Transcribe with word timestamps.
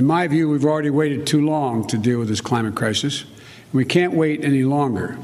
In 0.00 0.06
my 0.06 0.26
view, 0.28 0.48
we've 0.48 0.64
already 0.64 0.88
waited 0.88 1.26
too 1.26 1.44
long 1.44 1.86
to 1.88 1.98
deal 1.98 2.18
with 2.20 2.28
this 2.28 2.40
climate 2.40 2.74
crisis. 2.74 3.26
We 3.74 3.84
can't 3.84 4.14
wait 4.14 4.42
any 4.42 4.62
longer. 4.62 5.18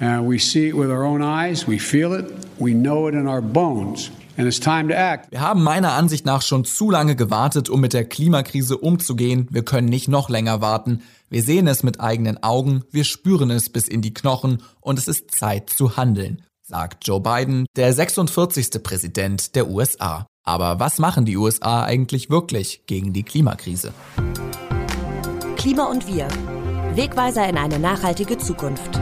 Uh, 0.00 0.22
we 0.22 0.38
see 0.38 0.68
it 0.68 0.74
with 0.74 0.90
our 0.90 1.04
own 1.04 1.20
eyes, 1.20 1.66
we 1.66 1.78
feel 1.78 2.14
it, 2.14 2.24
we 2.58 2.72
know 2.72 3.06
it 3.06 3.12
in 3.12 3.28
our 3.28 3.42
bones. 3.42 4.10
And 4.38 4.46
it's 4.46 4.58
time 4.58 4.88
to 4.88 4.96
act. 4.96 5.30
Wir 5.30 5.42
haben 5.42 5.62
meiner 5.62 5.92
Ansicht 5.92 6.24
nach 6.24 6.40
schon 6.40 6.64
zu 6.64 6.90
lange 6.90 7.16
gewartet, 7.16 7.68
um 7.68 7.82
mit 7.82 7.92
der 7.92 8.06
Klimakrise 8.06 8.78
umzugehen. 8.78 9.46
Wir 9.50 9.62
können 9.62 9.90
nicht 9.90 10.08
noch 10.08 10.30
länger 10.30 10.62
warten. 10.62 11.02
Wir 11.28 11.42
sehen 11.42 11.66
es 11.66 11.82
mit 11.82 12.00
eigenen 12.00 12.42
Augen, 12.42 12.82
wir 12.90 13.04
spüren 13.04 13.50
es 13.50 13.68
bis 13.68 13.88
in 13.88 14.00
die 14.00 14.14
Knochen 14.14 14.62
und 14.80 14.98
es 14.98 15.06
ist 15.06 15.32
Zeit 15.32 15.68
zu 15.68 15.98
handeln, 15.98 16.40
sagt 16.62 17.06
Joe 17.06 17.20
Biden, 17.20 17.66
der 17.76 17.92
46. 17.92 18.82
Präsident 18.82 19.54
der 19.54 19.68
USA. 19.68 20.26
Aber 20.44 20.78
was 20.78 20.98
machen 20.98 21.24
die 21.24 21.38
USA 21.38 21.84
eigentlich 21.84 22.28
wirklich 22.28 22.82
gegen 22.86 23.14
die 23.14 23.22
Klimakrise? 23.22 23.94
Klima 25.56 25.84
und 25.84 26.06
wir. 26.06 26.28
Wegweiser 26.94 27.48
in 27.48 27.56
eine 27.56 27.78
nachhaltige 27.78 28.36
Zukunft. 28.36 29.00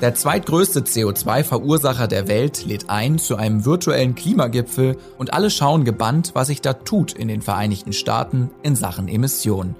Der 0.00 0.14
zweitgrößte 0.14 0.80
CO2-Verursacher 0.80 2.08
der 2.08 2.26
Welt 2.26 2.66
lädt 2.66 2.90
ein 2.90 3.18
zu 3.18 3.36
einem 3.36 3.64
virtuellen 3.64 4.16
Klimagipfel 4.16 4.98
und 5.16 5.32
alle 5.32 5.50
schauen 5.50 5.84
gebannt, 5.84 6.32
was 6.34 6.48
sich 6.48 6.60
da 6.60 6.74
tut 6.74 7.12
in 7.12 7.28
den 7.28 7.40
Vereinigten 7.40 7.92
Staaten 7.92 8.50
in 8.62 8.74
Sachen 8.74 9.06
Emissionen. 9.06 9.76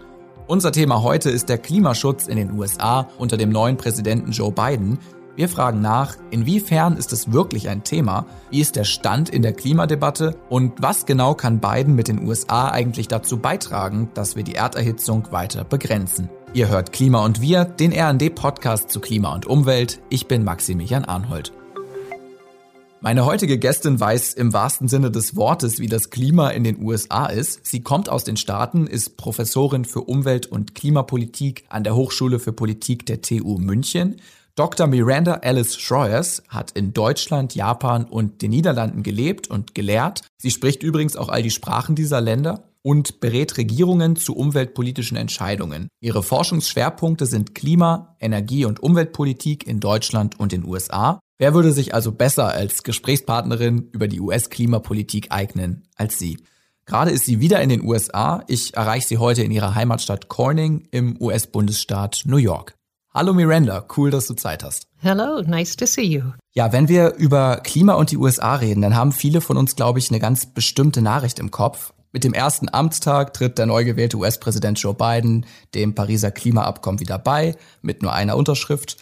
Unser 0.46 0.72
Thema 0.72 1.02
heute 1.02 1.30
ist 1.30 1.48
der 1.48 1.56
Klimaschutz 1.56 2.26
in 2.26 2.36
den 2.36 2.52
USA 2.52 3.08
unter 3.16 3.38
dem 3.38 3.48
neuen 3.48 3.78
Präsidenten 3.78 4.30
Joe 4.30 4.52
Biden. 4.52 4.98
Wir 5.36 5.48
fragen 5.48 5.80
nach, 5.80 6.16
inwiefern 6.30 6.98
ist 6.98 7.14
es 7.14 7.32
wirklich 7.32 7.70
ein 7.70 7.82
Thema, 7.82 8.26
wie 8.50 8.60
ist 8.60 8.76
der 8.76 8.84
Stand 8.84 9.30
in 9.30 9.40
der 9.40 9.54
Klimadebatte 9.54 10.36
und 10.50 10.74
was 10.82 11.06
genau 11.06 11.34
kann 11.34 11.60
Biden 11.60 11.94
mit 11.94 12.08
den 12.08 12.28
USA 12.28 12.68
eigentlich 12.68 13.08
dazu 13.08 13.38
beitragen, 13.38 14.10
dass 14.12 14.36
wir 14.36 14.44
die 14.44 14.54
Erderhitzung 14.54 15.32
weiter 15.32 15.64
begrenzen. 15.64 16.28
Ihr 16.52 16.68
hört 16.68 16.92
Klima 16.92 17.24
und 17.24 17.40
Wir, 17.40 17.64
den 17.64 17.92
RD-Podcast 17.92 18.90
zu 18.90 19.00
Klima 19.00 19.34
und 19.34 19.46
Umwelt. 19.46 20.02
Ich 20.10 20.28
bin 20.28 20.44
Maximilian 20.44 21.06
Arnhold. 21.06 21.52
Meine 23.04 23.26
heutige 23.26 23.58
Gästin 23.58 24.00
weiß 24.00 24.32
im 24.32 24.54
wahrsten 24.54 24.88
Sinne 24.88 25.10
des 25.10 25.36
Wortes, 25.36 25.78
wie 25.78 25.88
das 25.88 26.08
Klima 26.08 26.48
in 26.48 26.64
den 26.64 26.82
USA 26.82 27.26
ist. 27.26 27.66
Sie 27.66 27.82
kommt 27.82 28.08
aus 28.08 28.24
den 28.24 28.38
Staaten, 28.38 28.86
ist 28.86 29.18
Professorin 29.18 29.84
für 29.84 30.00
Umwelt- 30.00 30.46
und 30.46 30.74
Klimapolitik 30.74 31.66
an 31.68 31.84
der 31.84 31.96
Hochschule 31.96 32.38
für 32.38 32.54
Politik 32.54 33.04
der 33.04 33.20
TU 33.20 33.58
München. 33.58 34.22
Dr. 34.54 34.86
Miranda 34.86 35.34
Alice 35.42 35.76
Schroers 35.78 36.44
hat 36.48 36.70
in 36.70 36.94
Deutschland, 36.94 37.54
Japan 37.54 38.06
und 38.06 38.40
den 38.40 38.52
Niederlanden 38.52 39.02
gelebt 39.02 39.48
und 39.48 39.74
gelehrt. 39.74 40.22
Sie 40.38 40.50
spricht 40.50 40.82
übrigens 40.82 41.14
auch 41.14 41.28
all 41.28 41.42
die 41.42 41.50
Sprachen 41.50 41.94
dieser 41.94 42.22
Länder 42.22 42.62
und 42.84 43.20
berät 43.20 43.56
Regierungen 43.56 44.14
zu 44.14 44.36
umweltpolitischen 44.36 45.16
Entscheidungen. 45.16 45.88
Ihre 46.00 46.22
Forschungsschwerpunkte 46.22 47.26
sind 47.26 47.54
Klima, 47.54 48.14
Energie- 48.20 48.66
und 48.66 48.80
Umweltpolitik 48.80 49.66
in 49.66 49.80
Deutschland 49.80 50.38
und 50.38 50.52
den 50.52 50.64
USA. 50.64 51.18
Wer 51.38 51.54
würde 51.54 51.72
sich 51.72 51.94
also 51.94 52.12
besser 52.12 52.48
als 52.48 52.82
Gesprächspartnerin 52.82 53.88
über 53.92 54.06
die 54.06 54.20
US-Klimapolitik 54.20 55.28
eignen 55.30 55.88
als 55.96 56.18
sie? 56.18 56.44
Gerade 56.84 57.10
ist 57.10 57.24
sie 57.24 57.40
wieder 57.40 57.62
in 57.62 57.70
den 57.70 57.82
USA. 57.82 58.44
Ich 58.46 58.74
erreiche 58.74 59.08
sie 59.08 59.18
heute 59.18 59.42
in 59.42 59.50
ihrer 59.50 59.74
Heimatstadt 59.74 60.28
Corning 60.28 60.86
im 60.90 61.20
US-Bundesstaat 61.20 62.24
New 62.26 62.36
York. 62.36 62.74
Hallo 63.14 63.32
Miranda, 63.32 63.86
cool, 63.96 64.10
dass 64.10 64.26
du 64.26 64.34
Zeit 64.34 64.62
hast. 64.62 64.88
Hello, 64.98 65.40
nice 65.40 65.76
to 65.76 65.86
see 65.86 66.02
you. 66.02 66.22
Ja, 66.52 66.72
wenn 66.72 66.88
wir 66.88 67.14
über 67.14 67.60
Klima 67.62 67.94
und 67.94 68.10
die 68.10 68.18
USA 68.18 68.56
reden, 68.56 68.82
dann 68.82 68.94
haben 68.94 69.12
viele 69.12 69.40
von 69.40 69.56
uns, 69.56 69.76
glaube 69.76 70.00
ich, 70.00 70.10
eine 70.10 70.20
ganz 70.20 70.46
bestimmte 70.46 71.00
Nachricht 71.00 71.38
im 71.38 71.50
Kopf. 71.50 71.93
Mit 72.14 72.22
dem 72.22 72.32
ersten 72.32 72.72
Amtstag 72.72 73.34
tritt 73.34 73.58
der 73.58 73.66
neu 73.66 73.84
gewählte 73.84 74.16
US-Präsident 74.16 74.78
Joe 74.78 74.94
Biden 74.94 75.46
dem 75.74 75.96
Pariser 75.96 76.30
Klimaabkommen 76.30 77.00
wieder 77.00 77.18
bei, 77.18 77.56
mit 77.82 78.02
nur 78.02 78.12
einer 78.12 78.36
Unterschrift. 78.36 78.98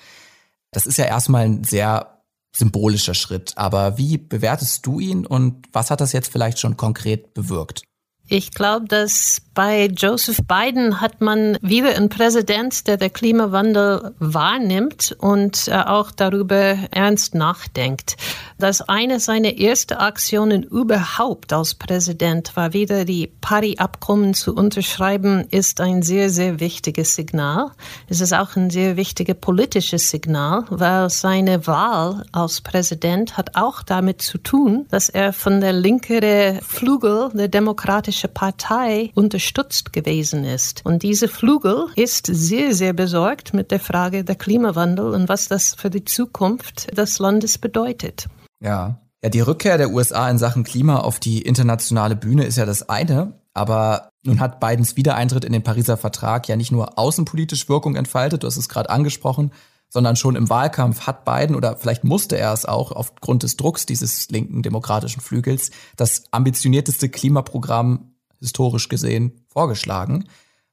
Das 0.71 0.87
ist 0.87 0.97
ja 0.97 1.05
erstmal 1.05 1.45
ein 1.45 1.62
sehr 1.62 2.23
symbolischer 2.56 3.12
Schritt. 3.12 3.53
Aber 3.56 3.99
wie 3.99 4.17
bewertest 4.17 4.87
du 4.87 4.99
ihn 4.99 5.27
und 5.27 5.67
was 5.75 5.91
hat 5.91 6.00
das 6.00 6.15
jetzt 6.15 6.33
vielleicht 6.33 6.59
schon 6.59 6.78
konkret 6.78 7.34
bewirkt? 7.34 7.83
Ich 8.28 8.53
glaube, 8.53 8.89
dass 8.89 9.43
bei 9.55 9.87
Joseph 9.87 10.39
Biden 10.47 11.01
hat 11.01 11.21
man 11.21 11.59
wieder 11.61 11.95
einen 11.95 12.09
Präsident, 12.09 12.87
der 12.87 12.97
der 12.97 13.11
Klimawandel 13.11 14.15
wahrnimmt 14.19 15.15
und 15.19 15.69
äh, 15.69 15.73
auch 15.73 16.11
darüber 16.11 16.79
ernst 16.91 17.35
nachdenkt. 17.35 18.17
Das 18.59 18.81
eine 18.81 19.21
seiner 19.21 19.59
ersten 19.59 19.95
Aktionen 19.95 20.62
überhaupt 20.62 21.53
als 21.53 21.75
Präsident 21.75 22.57
war 22.57 22.73
wieder 22.73 23.05
die 23.05 23.27
Paris-Abkommen 23.41 24.35
zu 24.35 24.55
unterschreiben, 24.55 25.47
ist 25.51 25.81
ein 25.81 26.03
sehr, 26.03 26.31
sehr 26.31 26.61
wichtiges 26.61 27.15
Signal. 27.15 27.73
Es 28.09 28.21
ist 28.21 28.33
auch 28.33 28.57
ein 28.57 28.71
sehr 28.71 28.97
wichtiges 28.97 29.37
politisches 29.41 30.09
Signal, 30.11 30.65
weil 30.71 31.11
seine 31.11 31.67
Wahl 31.67 32.25
als 32.33 32.61
Präsident 32.61 33.37
hat 33.37 33.57
auch 33.57 33.83
damit 33.83 34.23
zu 34.23 34.39
tun, 34.39 34.87
dass 34.91 35.09
er 35.09 35.33
von 35.33 35.61
der 35.61 35.73
linkeren 35.73 36.61
Flügel 36.62 37.31
der 37.35 37.49
Demokratischen 37.49 38.33
Partei 38.33 39.11
unter 39.15 39.42
unterstützt 39.43 39.93
gewesen 39.93 40.45
ist. 40.45 40.87
Und 40.87 41.03
diese 41.03 41.27
Flügel 41.27 41.87
ist 41.97 42.27
sehr, 42.27 42.75
sehr 42.75 42.93
besorgt 42.93 43.53
mit 43.55 43.73
der 43.73 43.81
Frage 43.81 44.23
der 44.23 44.37
Klimawandel 44.37 45.13
und 45.15 45.29
was 45.29 45.49
das 45.49 45.75
für 45.75 45.91
die 45.91 46.05
Zukunft 46.05 46.97
des 46.97 47.19
Landes 47.19 47.59
bedeutet. 47.59 48.29
Ja. 48.61 49.01
Ja, 49.25 49.31
die 49.31 49.41
Rückkehr 49.41 49.79
der 49.79 49.91
USA 49.91 50.29
in 50.29 50.39
Sachen 50.39 50.65
Klima 50.65 50.99
auf 50.99 51.21
die 51.21 51.43
internationale 51.43 52.17
Bühne 52.17 52.45
ist 52.45 52.57
ja 52.57 52.67
das 52.67 52.89
eine. 52.89 53.41
Aber 53.55 54.09
nun 54.25 54.41
hat 54.41 54.59
Bidens 54.59 54.97
Wiedereintritt 54.97 55.45
in 55.45 55.53
den 55.53 55.63
Pariser 55.63 55.97
Vertrag 55.97 56.49
ja 56.49 56.57
nicht 56.57 56.73
nur 56.73 56.99
außenpolitisch 56.99 57.69
Wirkung 57.69 57.97
entfaltet, 57.97 58.43
du 58.43 58.47
hast 58.47 58.57
es 58.57 58.69
gerade 58.69 58.91
angesprochen, 58.91 59.53
sondern 59.91 60.17
schon 60.17 60.37
im 60.37 60.49
Wahlkampf 60.49 61.07
hat 61.07 61.25
Biden 61.25 61.55
oder 61.55 61.77
vielleicht 61.77 62.03
musste 62.03 62.37
er 62.37 62.53
es 62.53 62.65
auch 62.65 62.93
aufgrund 62.93 63.43
des 63.43 63.57
Drucks 63.57 63.87
dieses 63.87 64.31
linken 64.31 64.63
demokratischen 64.63 65.21
Flügels 65.21 65.71
das 65.97 66.25
ambitionierteste 66.31 67.09
Klimaprogramm 67.09 68.12
historisch 68.43 68.89
gesehen, 68.89 69.41
vorgeschlagen. 69.49 70.29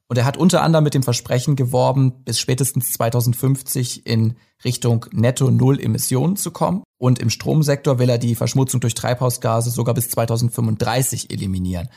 Und 0.08 0.18
er 0.18 0.26
hat 0.26 0.38
unter 0.38 0.64
anderem 0.64 0.84
mit 0.84 0.96
dem 0.96 1.04
Versprechen 1.04 1.56
geworben, 1.56 2.24
bis 2.24 2.40
spätestens 2.40 2.92
2050 2.94 4.08
in 4.08 4.36
Richtung 4.66 5.06
Netto 5.12 5.52
Null 5.52 5.80
Emissionen 5.80 6.36
zu 6.36 6.50
kommen. 6.52 6.84
Und 6.98 7.20
im 7.20 7.30
Stromsektor 7.30 8.00
will 8.00 8.10
er 8.10 8.18
die 8.18 8.36
Verschmutzung 8.36 8.82
durch 8.82 8.96
Treibhausgase 8.96 9.70
sogar 9.70 9.94
bis 9.94 10.10
2035 10.10 11.32
eliminieren. 11.32 11.90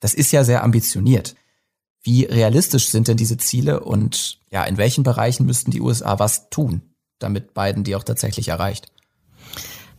Das 0.00 0.14
ist 0.14 0.30
ja 0.30 0.44
sehr 0.44 0.62
ambitioniert. 0.62 1.34
Wie 2.02 2.24
realistisch 2.24 2.90
sind 2.90 3.08
denn 3.08 3.16
diese 3.16 3.38
Ziele 3.38 3.80
und 3.80 4.38
ja, 4.50 4.64
in 4.64 4.76
welchen 4.76 5.02
Bereichen 5.02 5.44
müssten 5.44 5.72
die 5.72 5.80
USA 5.80 6.18
was 6.20 6.48
tun, 6.50 6.82
damit 7.18 7.54
Biden 7.54 7.82
die 7.82 7.96
auch 7.96 8.04
tatsächlich 8.04 8.48
erreicht? 8.48 8.86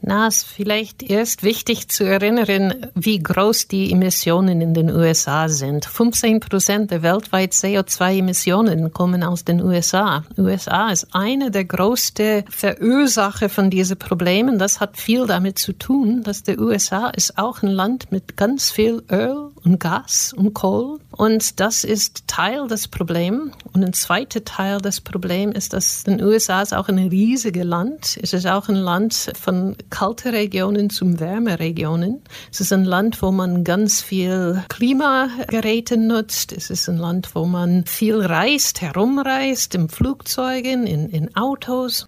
Na, 0.01 0.27
es 0.27 0.37
ist 0.37 0.47
vielleicht 0.47 1.03
erst 1.03 1.43
wichtig 1.43 1.89
zu 1.89 2.05
erinnern, 2.05 2.87
wie 2.95 3.19
groß 3.19 3.67
die 3.67 3.91
Emissionen 3.91 4.61
in 4.61 4.73
den 4.73 4.89
USA 4.89 5.49
sind. 5.49 5.83
15 5.83 6.39
Prozent 6.39 6.91
der 6.91 7.03
weltweiten 7.03 7.51
CO2-Emissionen 7.51 8.93
kommen 8.93 9.23
aus 9.23 9.43
den 9.43 9.61
USA. 9.61 10.23
USA 10.37 10.89
ist 10.89 11.07
eine 11.11 11.51
der 11.51 11.65
größten 11.65 12.45
Verursacher 12.49 13.49
von 13.49 13.69
diesen 13.69 13.97
Problemen. 13.97 14.57
Das 14.57 14.79
hat 14.79 14.95
viel 14.95 15.27
damit 15.27 15.59
zu 15.59 15.73
tun, 15.73 16.23
dass 16.23 16.43
der 16.43 16.59
USA 16.59 17.09
ist 17.09 17.37
auch 17.37 17.61
ein 17.61 17.69
Land 17.69 18.09
mit 18.09 18.37
ganz 18.37 18.71
viel 18.71 19.03
Öl 19.11 19.49
und 19.63 19.79
Gas 19.79 20.33
und 20.33 20.53
Kohl. 20.53 20.99
Und 21.11 21.59
das 21.59 21.83
ist 21.83 22.27
Teil 22.27 22.67
des 22.67 22.87
Problems. 22.87 23.53
Und 23.73 23.83
ein 23.83 23.93
zweiter 23.93 24.43
Teil 24.43 24.79
des 24.79 25.01
Problems 25.01 25.55
ist, 25.55 25.73
dass 25.73 26.03
den 26.03 26.21
USA 26.21 26.61
ist 26.61 26.73
auch 26.73 26.87
ein 26.89 26.97
riesiges 26.97 27.63
Land. 27.63 28.19
Es 28.21 28.33
ist 28.33 28.47
auch 28.47 28.69
ein 28.69 28.75
Land 28.75 29.31
von 29.39 29.75
kalte 29.89 30.33
Regionen 30.33 30.89
zum 30.89 31.19
Wärmeregionen. 31.19 32.21
Es 32.51 32.61
ist 32.61 32.73
ein 32.73 32.85
Land, 32.85 33.21
wo 33.21 33.31
man 33.31 33.63
ganz 33.63 34.01
viel 34.01 34.63
Klimageräte 34.69 35.97
nutzt. 35.97 36.51
Es 36.51 36.69
ist 36.69 36.87
ein 36.89 36.97
Land, 36.97 37.35
wo 37.35 37.45
man 37.45 37.85
viel 37.85 38.21
reist, 38.21 38.81
herumreist, 38.81 39.75
in 39.75 39.89
Flugzeugen, 39.89 40.87
in, 40.87 41.09
in 41.09 41.35
Autos. 41.35 42.07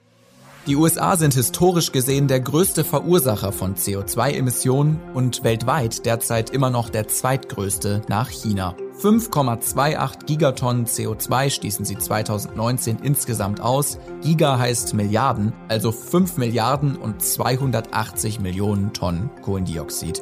Die 0.67 0.75
USA 0.75 1.17
sind 1.17 1.33
historisch 1.33 1.91
gesehen 1.91 2.27
der 2.27 2.39
größte 2.39 2.83
Verursacher 2.83 3.51
von 3.51 3.73
CO2-Emissionen 3.73 4.99
und 5.15 5.43
weltweit 5.43 6.05
derzeit 6.05 6.51
immer 6.51 6.69
noch 6.69 6.89
der 6.89 7.07
zweitgrößte 7.07 8.03
nach 8.07 8.29
China. 8.29 8.75
5,28 9.01 10.25
Gigatonnen 10.25 10.85
CO2 10.85 11.49
stießen 11.49 11.83
sie 11.83 11.97
2019 11.97 12.99
insgesamt 13.01 13.59
aus. 13.59 13.97
Giga 14.21 14.59
heißt 14.59 14.93
Milliarden, 14.93 15.51
also 15.67 15.91
5 15.91 16.37
Milliarden 16.37 16.95
und 16.95 17.23
280 17.23 18.39
Millionen 18.39 18.93
Tonnen 18.93 19.31
Kohlendioxid. 19.41 20.21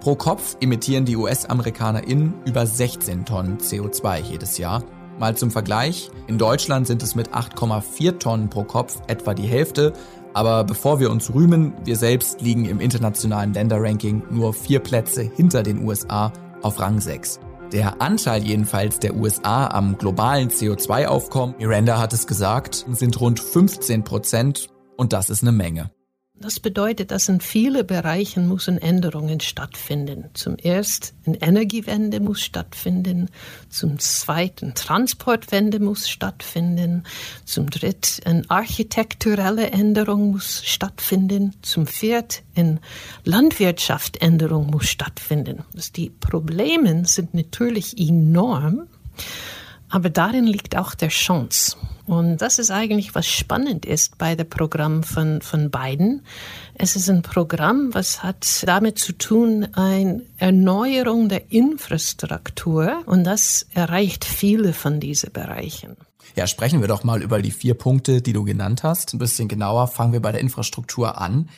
Pro 0.00 0.14
Kopf 0.14 0.56
emittieren 0.62 1.04
die 1.04 1.16
US-AmerikanerInnen 1.16 2.32
über 2.46 2.66
16 2.66 3.26
Tonnen 3.26 3.58
CO2 3.58 4.20
jedes 4.22 4.56
Jahr. 4.56 4.82
Mal 5.18 5.36
zum 5.36 5.50
Vergleich, 5.50 6.10
in 6.26 6.38
Deutschland 6.38 6.86
sind 6.86 7.02
es 7.02 7.14
mit 7.14 7.30
8,4 7.30 8.18
Tonnen 8.18 8.50
pro 8.50 8.64
Kopf 8.64 9.00
etwa 9.06 9.34
die 9.34 9.46
Hälfte 9.46 9.92
Aber 10.34 10.64
bevor 10.64 10.98
wir 10.98 11.10
uns 11.10 11.32
rühmen, 11.32 11.72
wir 11.84 11.96
selbst 11.96 12.40
liegen 12.40 12.64
im 12.64 12.80
internationalen 12.80 13.54
Länderranking 13.54 14.24
nur 14.30 14.52
vier 14.52 14.80
Plätze 14.80 15.22
hinter 15.22 15.62
den 15.62 15.84
USA 15.84 16.32
auf 16.62 16.80
Rang 16.80 17.00
6. 17.00 17.38
Der 17.72 18.02
Anteil 18.02 18.42
jedenfalls 18.42 18.98
der 18.98 19.14
USA 19.14 19.68
am 19.68 19.96
globalen 19.96 20.50
CO2-Aufkommen, 20.50 21.54
Miranda 21.58 21.98
hat 21.98 22.12
es 22.12 22.26
gesagt, 22.26 22.84
sind 22.90 23.20
rund 23.20 23.38
15 23.38 24.02
Prozent 24.02 24.68
und 24.96 25.12
das 25.12 25.30
ist 25.30 25.42
eine 25.42 25.52
Menge. 25.52 25.93
Das 26.40 26.58
bedeutet, 26.58 27.12
dass 27.12 27.28
in 27.28 27.40
vielen 27.40 27.86
Bereichen 27.86 28.48
müssen 28.48 28.76
Änderungen 28.76 29.38
stattfinden. 29.38 30.30
Zum 30.34 30.56
ersten, 30.56 31.14
eine 31.26 31.40
Energiewende 31.40 32.18
muss 32.18 32.42
stattfinden. 32.42 33.30
Zum 33.68 34.00
zweiten, 34.00 34.74
Transportwende 34.74 35.78
muss 35.78 36.08
stattfinden. 36.08 37.04
Zum 37.44 37.70
dritten, 37.70 38.26
eine 38.26 38.50
architekturelle 38.50 39.70
Änderung 39.70 40.32
muss 40.32 40.64
stattfinden. 40.64 41.54
Zum 41.62 41.86
vierten, 41.86 42.42
eine 42.56 42.80
Landwirtschaftänderung 43.22 44.66
muss 44.66 44.88
stattfinden. 44.88 45.62
Also 45.72 45.92
die 45.92 46.10
Probleme 46.10 47.06
sind 47.06 47.32
natürlich 47.34 47.96
enorm. 47.96 48.88
Aber 49.88 50.10
darin 50.10 50.48
liegt 50.48 50.76
auch 50.76 50.96
der 50.96 51.10
Chance. 51.10 51.76
Und 52.06 52.38
das 52.38 52.58
ist 52.58 52.70
eigentlich, 52.70 53.14
was 53.14 53.26
spannend 53.26 53.86
ist 53.86 54.18
bei 54.18 54.34
dem 54.34 54.48
Programm 54.48 55.02
von, 55.02 55.40
von 55.40 55.70
Biden. 55.70 56.22
Es 56.74 56.96
ist 56.96 57.08
ein 57.08 57.22
Programm, 57.22 57.94
was 57.94 58.22
hat 58.22 58.62
damit 58.66 58.98
zu 58.98 59.12
tun, 59.12 59.68
eine 59.72 60.22
Erneuerung 60.36 61.28
der 61.28 61.50
Infrastruktur. 61.50 63.02
Und 63.06 63.24
das 63.24 63.66
erreicht 63.72 64.24
viele 64.24 64.72
von 64.72 65.00
diesen 65.00 65.32
Bereichen. 65.32 65.96
Ja, 66.36 66.46
sprechen 66.46 66.80
wir 66.80 66.88
doch 66.88 67.04
mal 67.04 67.22
über 67.22 67.40
die 67.40 67.52
vier 67.52 67.74
Punkte, 67.74 68.20
die 68.20 68.32
du 68.32 68.44
genannt 68.44 68.82
hast. 68.82 69.14
Ein 69.14 69.18
bisschen 69.18 69.48
genauer 69.48 69.86
fangen 69.86 70.12
wir 70.12 70.20
bei 70.20 70.32
der 70.32 70.40
Infrastruktur 70.40 71.18
an. 71.18 71.48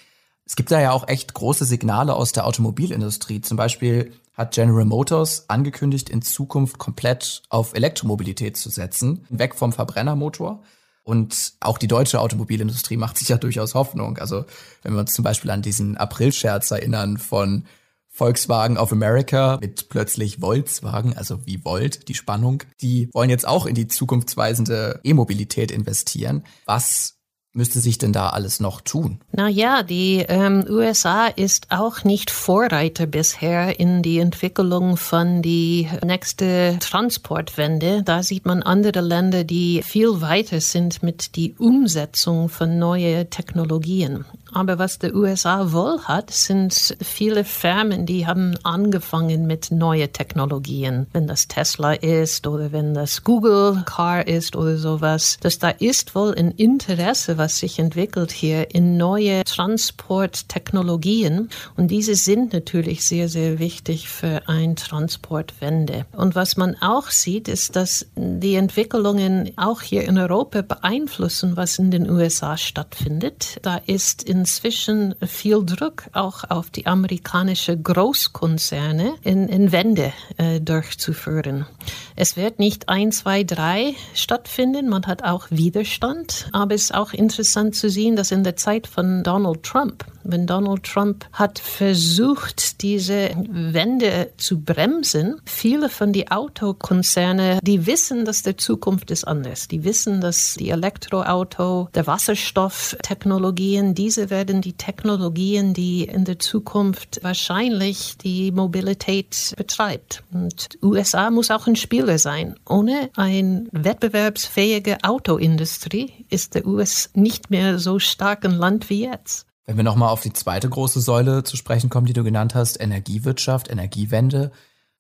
Es 0.45 0.55
gibt 0.55 0.71
da 0.71 0.81
ja 0.81 0.93
auch 0.93 1.09
echt 1.09 1.35
große 1.35 1.65
Signale 1.65 2.15
aus 2.15 2.33
der 2.33 2.47
Automobilindustrie. 2.47 3.41
Zum 3.41 3.57
Beispiel 3.57 4.13
hat 4.37 4.55
General 4.55 4.85
Motors 4.85 5.49
angekündigt, 5.49 6.11
in 6.11 6.23
Zukunft 6.23 6.79
komplett 6.79 7.43
auf 7.49 7.75
Elektromobilität 7.75 8.57
zu 8.57 8.69
setzen, 8.69 9.27
weg 9.31 9.55
vom 9.55 9.73
Verbrennermotor. 9.73 10.63
Und 11.03 11.55
auch 11.61 11.79
die 11.79 11.87
deutsche 11.87 12.21
Automobilindustrie 12.21 12.97
macht 12.97 13.17
sich 13.17 13.29
ja 13.29 13.39
durchaus 13.39 13.75
Hoffnung. 13.75 14.19
Also 14.19 14.45
wenn 14.83 14.93
wir 14.93 15.01
uns 15.01 15.15
zum 15.15 15.23
Beispiel 15.23 15.51
an 15.51 15.63
diesen 15.63 15.97
Aprilscherz 15.97 16.71
erinnern 16.71 17.17
von 17.17 17.65
Volkswagen 18.09 18.77
of 18.77 18.93
America 18.93 19.59
mit 19.61 19.89
plötzlich 19.89 20.39
Volkswagen, 20.39 21.17
also 21.17 21.47
wie 21.47 21.65
Volt, 21.65 22.09
die 22.09 22.15
Spannung, 22.15 22.63
die 22.81 23.09
wollen 23.13 23.31
jetzt 23.31 23.47
auch 23.47 23.67
in 23.67 23.75
die 23.75 23.89
zukunftsweisende 23.89 25.01
E-Mobilität 25.05 25.71
investieren. 25.71 26.43
Was 26.65 27.16
müsste 27.57 27.81
sich 27.81 27.99
denn 27.99 28.13
da 28.13 28.29
alles 28.29 28.61
noch 28.61 28.81
tun? 28.81 29.21
Na 29.33 29.49
ja, 29.49 29.83
die 29.83 30.25
ähm, 30.29 30.65
USA 30.69 31.27
ist 31.27 31.67
auch 31.71 32.05
nicht 32.05 32.31
Vorreiter 32.31 33.07
bisher 33.07 33.81
in 33.81 34.03
die 34.03 34.19
Entwicklung 34.19 34.97
von 34.97 35.43
die 35.43 35.89
nächste 36.05 36.77
Transportwende. 36.81 38.03
Da 38.03 38.23
sieht 38.23 38.47
man 38.47 38.63
andere 38.63 39.01
Länder, 39.01 39.45
die 39.45 39.83
viel 39.83 40.21
weiter 40.21 40.61
sind 40.61 41.03
mit 41.03 41.37
die 41.37 41.55
Umsetzung 41.59 42.49
von 42.49 42.79
neuen 42.79 43.29
Technologien. 43.31 44.25
Aber 44.53 44.79
was 44.79 44.99
die 44.99 45.13
USA 45.13 45.73
wohl 45.73 46.01
hat, 46.05 46.31
sind 46.31 46.97
viele 47.03 47.45
Firmen, 47.45 48.07
die 48.07 48.27
haben 48.27 48.57
angefangen 48.63 49.47
mit 49.47 49.71
neuen 49.71 50.13
Technologien. 50.13 51.07
Wenn 51.13 51.27
das 51.27 51.47
Tesla 51.47 51.93
ist 51.93 52.47
oder 52.47 52.73
wenn 52.73 52.95
das 52.95 53.23
Google 53.23 53.83
Car 53.85 54.27
ist 54.27 54.57
oder 54.57 54.79
sowas. 54.79 55.37
Das 55.41 55.59
da 55.59 55.69
ist 55.69 56.15
wohl 56.15 56.35
ein 56.35 56.53
Interesse, 56.53 57.39
was 57.39 57.46
sich 57.49 57.79
entwickelt 57.79 58.33
hier 58.33 58.75
in 58.75 58.97
neue 58.97 59.45
Transporttechnologien. 59.45 61.51
Und 61.77 61.91
diese 61.91 62.15
sind 62.15 62.53
natürlich 62.53 63.05
sehr, 63.05 63.29
sehr 63.29 63.59
wichtig 63.59 64.09
für 64.09 64.49
ein 64.49 64.77
Transportwende. 64.77 66.07
Und 66.13 66.35
was 66.35 66.57
man 66.57 66.77
auch 66.81 67.11
sieht, 67.11 67.49
ist, 67.49 67.77
dass 67.77 68.07
die 68.17 68.55
Entwicklungen 68.55 69.53
auch 69.57 69.83
hier 69.83 70.05
in 70.05 70.19
Europa 70.19 70.63
beeinflussen, 70.63 71.57
was 71.57 71.79
in 71.79 71.91
den 71.91 72.09
USA 72.09 72.57
stattfindet. 72.57 73.59
Da 73.63 73.77
ist 73.77 74.23
in 74.23 74.47
inzwischen 74.47 75.17
viel 75.27 75.65
Druck 75.65 76.05
auch 76.13 76.45
auf 76.51 76.71
die 76.71 76.87
amerikanischen 76.87 77.83
Großkonzerne 77.83 79.15
in, 79.23 79.49
in 79.49 79.73
Wende 79.73 80.13
äh, 80.37 80.61
durchzuführen. 80.61 81.67
Es 82.15 82.37
wird 82.37 82.59
nicht 82.59 82.89
ein, 82.89 83.13
zwei, 83.13 83.43
drei 83.43 83.95
stattfinden. 84.15 84.89
Man 84.89 85.07
hat 85.07 85.25
auch 85.25 85.47
Widerstand. 85.51 86.49
Aber 86.53 86.75
es 86.75 86.85
ist 86.85 86.95
auch 86.95 87.13
interessant 87.13 87.36
zu 87.45 87.91
sehen, 87.91 88.17
dass 88.17 88.31
in 88.31 88.45
der 88.45 88.57
Zeit 88.57 88.87
von 88.87 89.23
Donald 89.23 89.63
Trump, 89.63 90.05
wenn 90.25 90.47
Donald 90.47 90.83
Trump 90.85 91.27
hat 91.33 91.59
versucht, 91.59 92.83
diese 92.83 93.31
Wende 93.49 94.33
zu 94.37 94.61
bremsen, 94.61 95.41
viele 95.45 95.89
von 95.89 96.13
den 96.13 96.31
Autokonzerne, 96.31 97.59
die 97.63 97.87
wissen, 97.87 98.25
dass 98.25 98.43
der 98.43 98.59
Zukunft 98.59 99.11
ist 99.11 99.25
anders. 99.25 99.69
Die 99.69 99.85
wissen, 99.85 100.21
dass 100.21 100.55
die 100.55 100.71
Elektroauto, 100.71 101.89
der 101.95 102.07
Wasserstofftechnologien, 102.07 103.95
diese 103.95 104.31
werden 104.31 104.61
die 104.61 104.75
Technologien, 104.75 105.75
die 105.75 106.05
in 106.05 106.25
der 106.25 106.39
Zukunft 106.39 107.21
wahrscheinlich 107.23 108.17
die 108.19 108.53
Mobilität 108.53 109.55
betreibt. 109.57 110.23
Und 110.33 110.69
USA 110.83 111.31
muss 111.31 111.51
auch 111.51 111.67
ein 111.67 111.77
Spieler 111.77 112.19
sein. 112.19 112.57
Ohne 112.69 113.11
eine 113.17 113.67
wettbewerbsfähige 113.73 114.99
Autoindustrie 115.03 116.13
ist 116.31 116.55
der 116.55 116.67
US 116.67 117.11
nicht 117.17 117.51
mehr 117.51 117.79
so 117.79 117.99
stark 117.99 118.45
ein 118.45 118.53
Land 118.53 118.91
wie 118.91 119.05
jetzt. 119.05 119.47
Wenn 119.65 119.77
wir 119.77 119.85
nochmal 119.85 120.11
auf 120.11 120.21
die 120.21 120.33
zweite 120.33 120.69
große 120.69 121.01
Säule 121.01 121.43
zu 121.43 121.57
sprechen 121.57 121.91
kommen, 121.91 122.07
die 122.07 122.13
du 122.13 122.23
genannt 122.23 122.55
hast, 122.55 122.81
Energiewirtschaft, 122.81 123.69
Energiewende, 123.69 124.53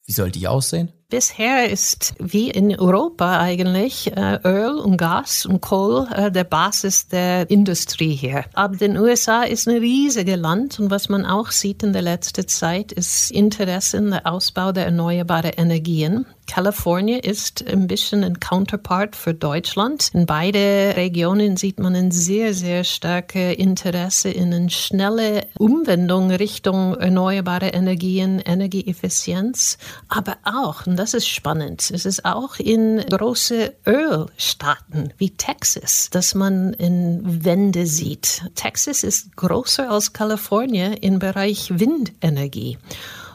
wie 0.04 0.12
soll 0.12 0.30
die 0.30 0.48
aussehen? 0.48 0.92
Bisher 1.08 1.70
ist 1.70 2.14
wie 2.18 2.50
in 2.50 2.76
Europa 2.76 3.38
eigentlich 3.38 4.10
äh, 4.16 4.40
Öl 4.42 4.76
und 4.76 4.96
Gas 4.96 5.46
und 5.46 5.60
Kohl 5.60 6.08
äh, 6.12 6.32
der 6.32 6.42
Basis 6.42 7.06
der 7.06 7.48
Industrie 7.48 8.16
hier. 8.16 8.44
Aber 8.54 8.74
den 8.74 8.98
USA 8.98 9.44
ist 9.44 9.68
ein 9.68 9.76
riesiges 9.76 10.36
Land 10.36 10.80
und 10.80 10.90
was 10.90 11.08
man 11.08 11.24
auch 11.24 11.52
sieht 11.52 11.84
in 11.84 11.92
der 11.92 12.02
letzten 12.02 12.48
Zeit 12.48 12.90
ist 12.90 13.30
Interesse 13.30 13.98
in 13.98 14.10
der 14.10 14.26
Ausbau 14.26 14.72
der 14.72 14.86
erneuerbaren 14.86 15.52
Energien. 15.56 16.26
Kalifornien 16.46 17.20
ist 17.20 17.66
ein 17.66 17.86
bisschen 17.86 18.22
ein 18.22 18.38
Counterpart 18.40 19.16
für 19.16 19.34
Deutschland. 19.34 20.10
In 20.12 20.26
beide 20.26 20.94
Regionen 20.96 21.56
sieht 21.56 21.80
man 21.80 21.94
ein 21.94 22.10
sehr, 22.12 22.54
sehr 22.54 22.84
starkes 22.84 23.56
Interesse 23.56 24.30
in 24.30 24.54
eine 24.54 24.70
schnelle 24.70 25.46
Umwendung 25.58 26.30
Richtung 26.30 26.94
erneuerbare 26.94 27.68
Energien, 27.68 28.38
Energieeffizienz, 28.38 29.78
aber 30.08 30.36
auch 30.44 30.86
und 30.96 31.00
das 31.00 31.12
ist 31.12 31.28
spannend. 31.28 31.90
Es 31.90 32.06
ist 32.06 32.24
auch 32.24 32.58
in 32.58 33.04
große 33.10 33.74
Ölstaaten 33.86 35.12
wie 35.18 35.28
Texas, 35.28 36.08
dass 36.10 36.34
man 36.34 36.72
in 36.72 37.44
Wende 37.44 37.84
sieht. 37.84 38.40
Texas 38.54 39.02
ist 39.02 39.36
größer 39.36 39.90
als 39.90 40.14
Kalifornien 40.14 40.94
im 40.94 41.18
Bereich 41.18 41.78
Windenergie. 41.78 42.78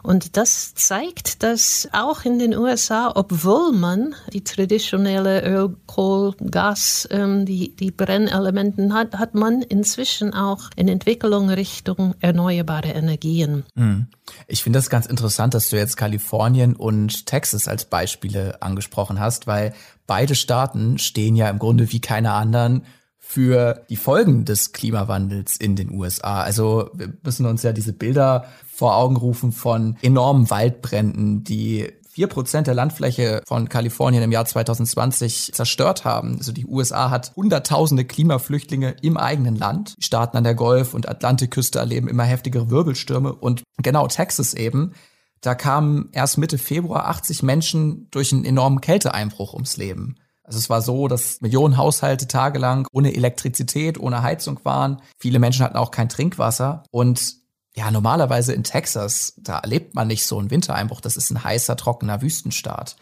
Und 0.04 0.38
das 0.38 0.74
zeigt, 0.74 1.44
dass 1.44 1.88
auch 1.92 2.26
in 2.26 2.40
den 2.40 2.56
USA, 2.56 3.12
obwohl 3.16 3.72
man 3.72 4.16
die 4.34 4.44
traditionelle 4.44 5.44
Öl, 5.44 5.76
Kohl, 5.86 6.34
Gas, 6.50 7.08
ähm, 7.12 7.46
die, 7.46 7.76
die 7.76 7.92
Brennelementen 7.92 8.94
hat, 8.94 9.16
hat 9.16 9.36
man 9.36 9.62
inzwischen 9.62 10.34
auch 10.34 10.70
eine 10.78 10.92
Entwicklung 10.92 11.50
Richtung 11.50 12.16
erneuerbare 12.20 12.90
Energien. 12.90 13.64
Hm. 13.76 14.08
Ich 14.48 14.64
finde 14.64 14.80
das 14.80 14.90
ganz 14.90 15.06
interessant, 15.06 15.54
dass 15.54 15.70
du 15.70 15.78
jetzt 15.78 15.98
Kalifornien 15.98 16.76
und 16.76 17.26
Texas 17.26 17.68
als 17.68 17.86
Beispiele 17.86 18.62
angesprochen 18.62 19.20
hast, 19.20 19.48
weil 19.48 19.74
beide 20.08 20.36
Staaten 20.36 20.98
stehen 20.98 21.36
ja 21.36 21.50
im 21.50 21.60
Grunde 21.60 21.92
wie 21.92 22.02
keine 22.02 22.34
anderen 22.34 22.86
für 23.32 23.86
die 23.90 23.96
Folgen 23.96 24.44
des 24.44 24.74
Klimawandels 24.74 25.56
in 25.56 25.78
den 25.78 25.92
USA. 25.92 26.42
Also 26.42 26.90
wir 26.94 27.14
müssen 27.24 27.46
uns 27.46 27.64
ja 27.64 27.72
diese 27.72 27.94
Bilder 27.94 28.46
vor 28.82 28.96
Augen 28.98 29.16
rufen 29.16 29.52
von 29.52 29.96
enormen 30.02 30.50
Waldbränden, 30.50 31.44
die 31.44 31.88
vier 32.10 32.26
Prozent 32.26 32.66
der 32.66 32.74
Landfläche 32.74 33.44
von 33.46 33.70
Kalifornien 33.70 34.24
im 34.24 34.32
Jahr 34.32 34.46
2020 34.46 35.52
zerstört 35.54 36.04
haben. 36.04 36.40
Also 36.40 36.52
die 36.52 36.66
USA 36.66 37.12
hat 37.12 37.32
hunderttausende 37.36 38.06
Klimaflüchtlinge 38.06 38.96
im 39.04 39.18
eigenen 39.18 39.56
Land. 39.56 39.94
Die 40.00 40.04
Staaten 40.04 40.36
an 40.36 40.44
der 40.44 40.56
Golf- 40.56 40.96
und 40.96 41.08
Atlantikküste 41.08 41.78
erleben 41.78 42.08
immer 42.08 42.24
heftigere 42.24 42.72
Wirbelstürme 42.72 43.36
und 43.36 43.62
genau 43.84 44.08
Texas 44.08 44.56
eben. 44.56 44.94
Da 45.42 45.54
kamen 45.54 46.10
erst 46.12 46.40
Mitte 46.40 46.58
Februar 46.58 47.08
80 47.08 47.44
Menschen 47.44 48.08
durch 48.10 48.34
einen 48.34 48.46
enormen 48.46 48.82
Kälteeinbruch 48.82 49.54
ums 49.54 49.78
Leben. 49.78 50.16
Also 50.44 50.58
es 50.58 50.72
war 50.72 50.82
so, 50.82 51.08
dass 51.08 51.40
Millionen 51.42 51.78
Haushalte 51.78 52.28
tagelang 52.28 52.88
ohne 52.92 53.14
Elektrizität, 53.14 54.00
ohne 54.00 54.24
Heizung 54.24 54.60
waren. 54.64 55.04
Viele 55.20 55.38
Menschen 55.38 55.64
hatten 55.64 55.78
auch 55.78 55.92
kein 55.92 56.10
Trinkwasser. 56.10 56.82
Und 56.90 57.41
ja, 57.76 57.90
normalerweise 57.90 58.54
in 58.54 58.64
Texas, 58.64 59.34
da 59.38 59.60
erlebt 59.60 59.96
man 59.96 60.08
nicht 60.08 60.26
so 60.26 60.38
einen 60.38 60.52
Wintereinbruch. 60.52 61.02
Das 61.02 61.18
ist 61.18 61.30
ein 61.32 61.44
heißer, 61.44 61.78
trockener 61.78 62.22
Wüstenstaat. 62.22 62.98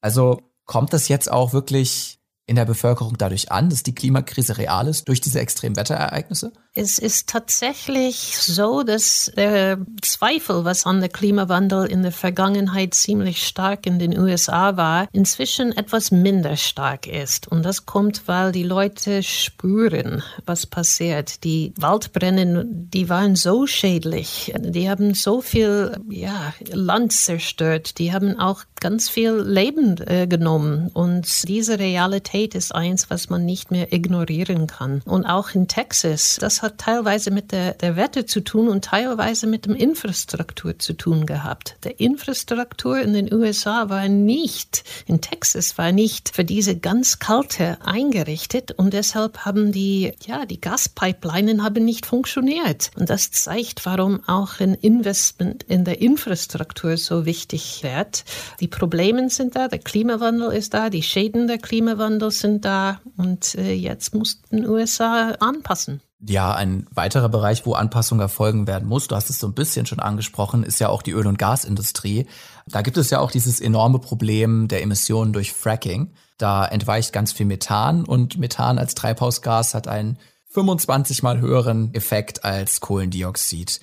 Also 0.00 0.42
kommt 0.66 0.92
das 0.92 1.08
jetzt 1.08 1.30
auch 1.30 1.52
wirklich 1.52 2.21
in 2.52 2.56
der 2.56 2.66
Bevölkerung 2.66 3.16
dadurch 3.16 3.50
an, 3.50 3.70
dass 3.70 3.82
die 3.82 3.94
Klimakrise 3.94 4.58
real 4.58 4.86
ist 4.86 5.08
durch 5.08 5.22
diese 5.22 5.40
extremen 5.40 5.74
Wetterereignisse? 5.74 6.52
Es 6.74 6.98
ist 6.98 7.28
tatsächlich 7.28 8.36
so, 8.38 8.82
dass 8.82 9.32
der 9.36 9.78
Zweifel, 10.02 10.64
was 10.64 10.84
an 10.84 11.00
der 11.00 11.08
Klimawandel 11.08 11.86
in 11.86 12.02
der 12.02 12.12
Vergangenheit 12.12 12.92
ziemlich 12.92 13.46
stark 13.46 13.86
in 13.86 13.98
den 13.98 14.18
USA 14.18 14.76
war, 14.76 15.06
inzwischen 15.12 15.72
etwas 15.72 16.10
minder 16.10 16.56
stark 16.56 17.06
ist. 17.06 17.48
Und 17.48 17.62
das 17.64 17.86
kommt, 17.86 18.26
weil 18.26 18.52
die 18.52 18.62
Leute 18.62 19.22
spüren, 19.22 20.22
was 20.44 20.66
passiert. 20.66 21.44
Die 21.44 21.72
Waldbrennen, 21.78 22.90
die 22.90 23.08
waren 23.08 23.34
so 23.34 23.66
schädlich. 23.66 24.52
Die 24.58 24.90
haben 24.90 25.14
so 25.14 25.40
viel 25.40 25.96
ja, 26.10 26.52
Land 26.70 27.12
zerstört. 27.12 27.98
Die 27.98 28.12
haben 28.12 28.38
auch 28.38 28.64
ganz 28.80 29.08
viel 29.08 29.40
Leben 29.40 29.96
äh, 30.06 30.26
genommen. 30.26 30.90
Und 30.92 31.48
diese 31.48 31.78
Realität 31.78 32.41
ist 32.44 32.74
eins, 32.74 33.10
was 33.10 33.30
man 33.30 33.44
nicht 33.44 33.70
mehr 33.70 33.92
ignorieren 33.92 34.66
kann. 34.66 35.02
Und 35.04 35.24
auch 35.24 35.54
in 35.54 35.68
Texas, 35.68 36.36
das 36.40 36.62
hat 36.62 36.78
teilweise 36.78 37.30
mit 37.30 37.52
der, 37.52 37.74
der 37.74 37.96
Wette 37.96 38.26
zu 38.26 38.40
tun 38.40 38.68
und 38.68 38.84
teilweise 38.84 39.46
mit 39.46 39.66
dem 39.66 39.74
Infrastruktur 39.74 40.78
zu 40.78 40.92
tun 40.94 41.26
gehabt. 41.26 41.76
Der 41.84 42.00
Infrastruktur 42.00 43.00
in 43.00 43.12
den 43.12 43.32
USA 43.32 43.88
war 43.88 44.08
nicht, 44.08 44.84
in 45.06 45.20
Texas 45.20 45.78
war 45.78 45.92
nicht 45.92 46.34
für 46.34 46.44
diese 46.44 46.76
ganz 46.76 47.18
kalte 47.18 47.78
eingerichtet 47.84 48.72
und 48.72 48.92
deshalb 48.92 49.38
haben 49.38 49.72
die, 49.72 50.12
ja, 50.26 50.44
die 50.46 50.60
Gaspipelinen 50.60 51.62
haben 51.62 51.84
nicht 51.84 52.06
funktioniert. 52.06 52.90
Und 52.98 53.08
das 53.08 53.30
zeigt, 53.30 53.86
warum 53.86 54.20
auch 54.26 54.60
ein 54.60 54.74
Investment 54.74 55.62
in 55.64 55.84
der 55.84 56.00
Infrastruktur 56.00 56.96
so 56.96 57.26
wichtig 57.26 57.82
wird. 57.82 58.24
Die 58.60 58.68
Probleme 58.68 59.28
sind 59.30 59.56
da, 59.56 59.68
der 59.68 59.78
Klimawandel 59.78 60.52
ist 60.52 60.74
da, 60.74 60.90
die 60.90 61.02
Schäden 61.02 61.46
der 61.46 61.58
Klimawandel 61.58 62.21
sind 62.30 62.64
da 62.64 63.00
und 63.16 63.54
äh, 63.54 63.72
jetzt 63.72 64.14
muss 64.14 64.42
den 64.42 64.68
USA 64.68 65.32
anpassen. 65.40 66.00
Ja, 66.24 66.54
ein 66.54 66.86
weiterer 66.92 67.28
Bereich, 67.28 67.66
wo 67.66 67.72
Anpassung 67.72 68.20
erfolgen 68.20 68.68
werden 68.68 68.88
muss, 68.88 69.08
du 69.08 69.16
hast 69.16 69.28
es 69.28 69.40
so 69.40 69.48
ein 69.48 69.54
bisschen 69.54 69.86
schon 69.86 69.98
angesprochen, 69.98 70.62
ist 70.62 70.78
ja 70.78 70.88
auch 70.88 71.02
die 71.02 71.10
Öl- 71.10 71.26
und 71.26 71.38
Gasindustrie. 71.38 72.26
Da 72.68 72.82
gibt 72.82 72.96
es 72.96 73.10
ja 73.10 73.18
auch 73.18 73.32
dieses 73.32 73.60
enorme 73.60 73.98
Problem 73.98 74.68
der 74.68 74.82
Emissionen 74.82 75.32
durch 75.32 75.52
Fracking. 75.52 76.12
Da 76.38 76.64
entweicht 76.64 77.12
ganz 77.12 77.32
viel 77.32 77.46
Methan 77.46 78.04
und 78.04 78.38
Methan 78.38 78.78
als 78.78 78.94
Treibhausgas 78.94 79.74
hat 79.74 79.88
einen 79.88 80.18
25 80.50 81.22
mal 81.22 81.40
höheren 81.40 81.92
Effekt 81.94 82.44
als 82.44 82.80
Kohlendioxid. 82.80 83.80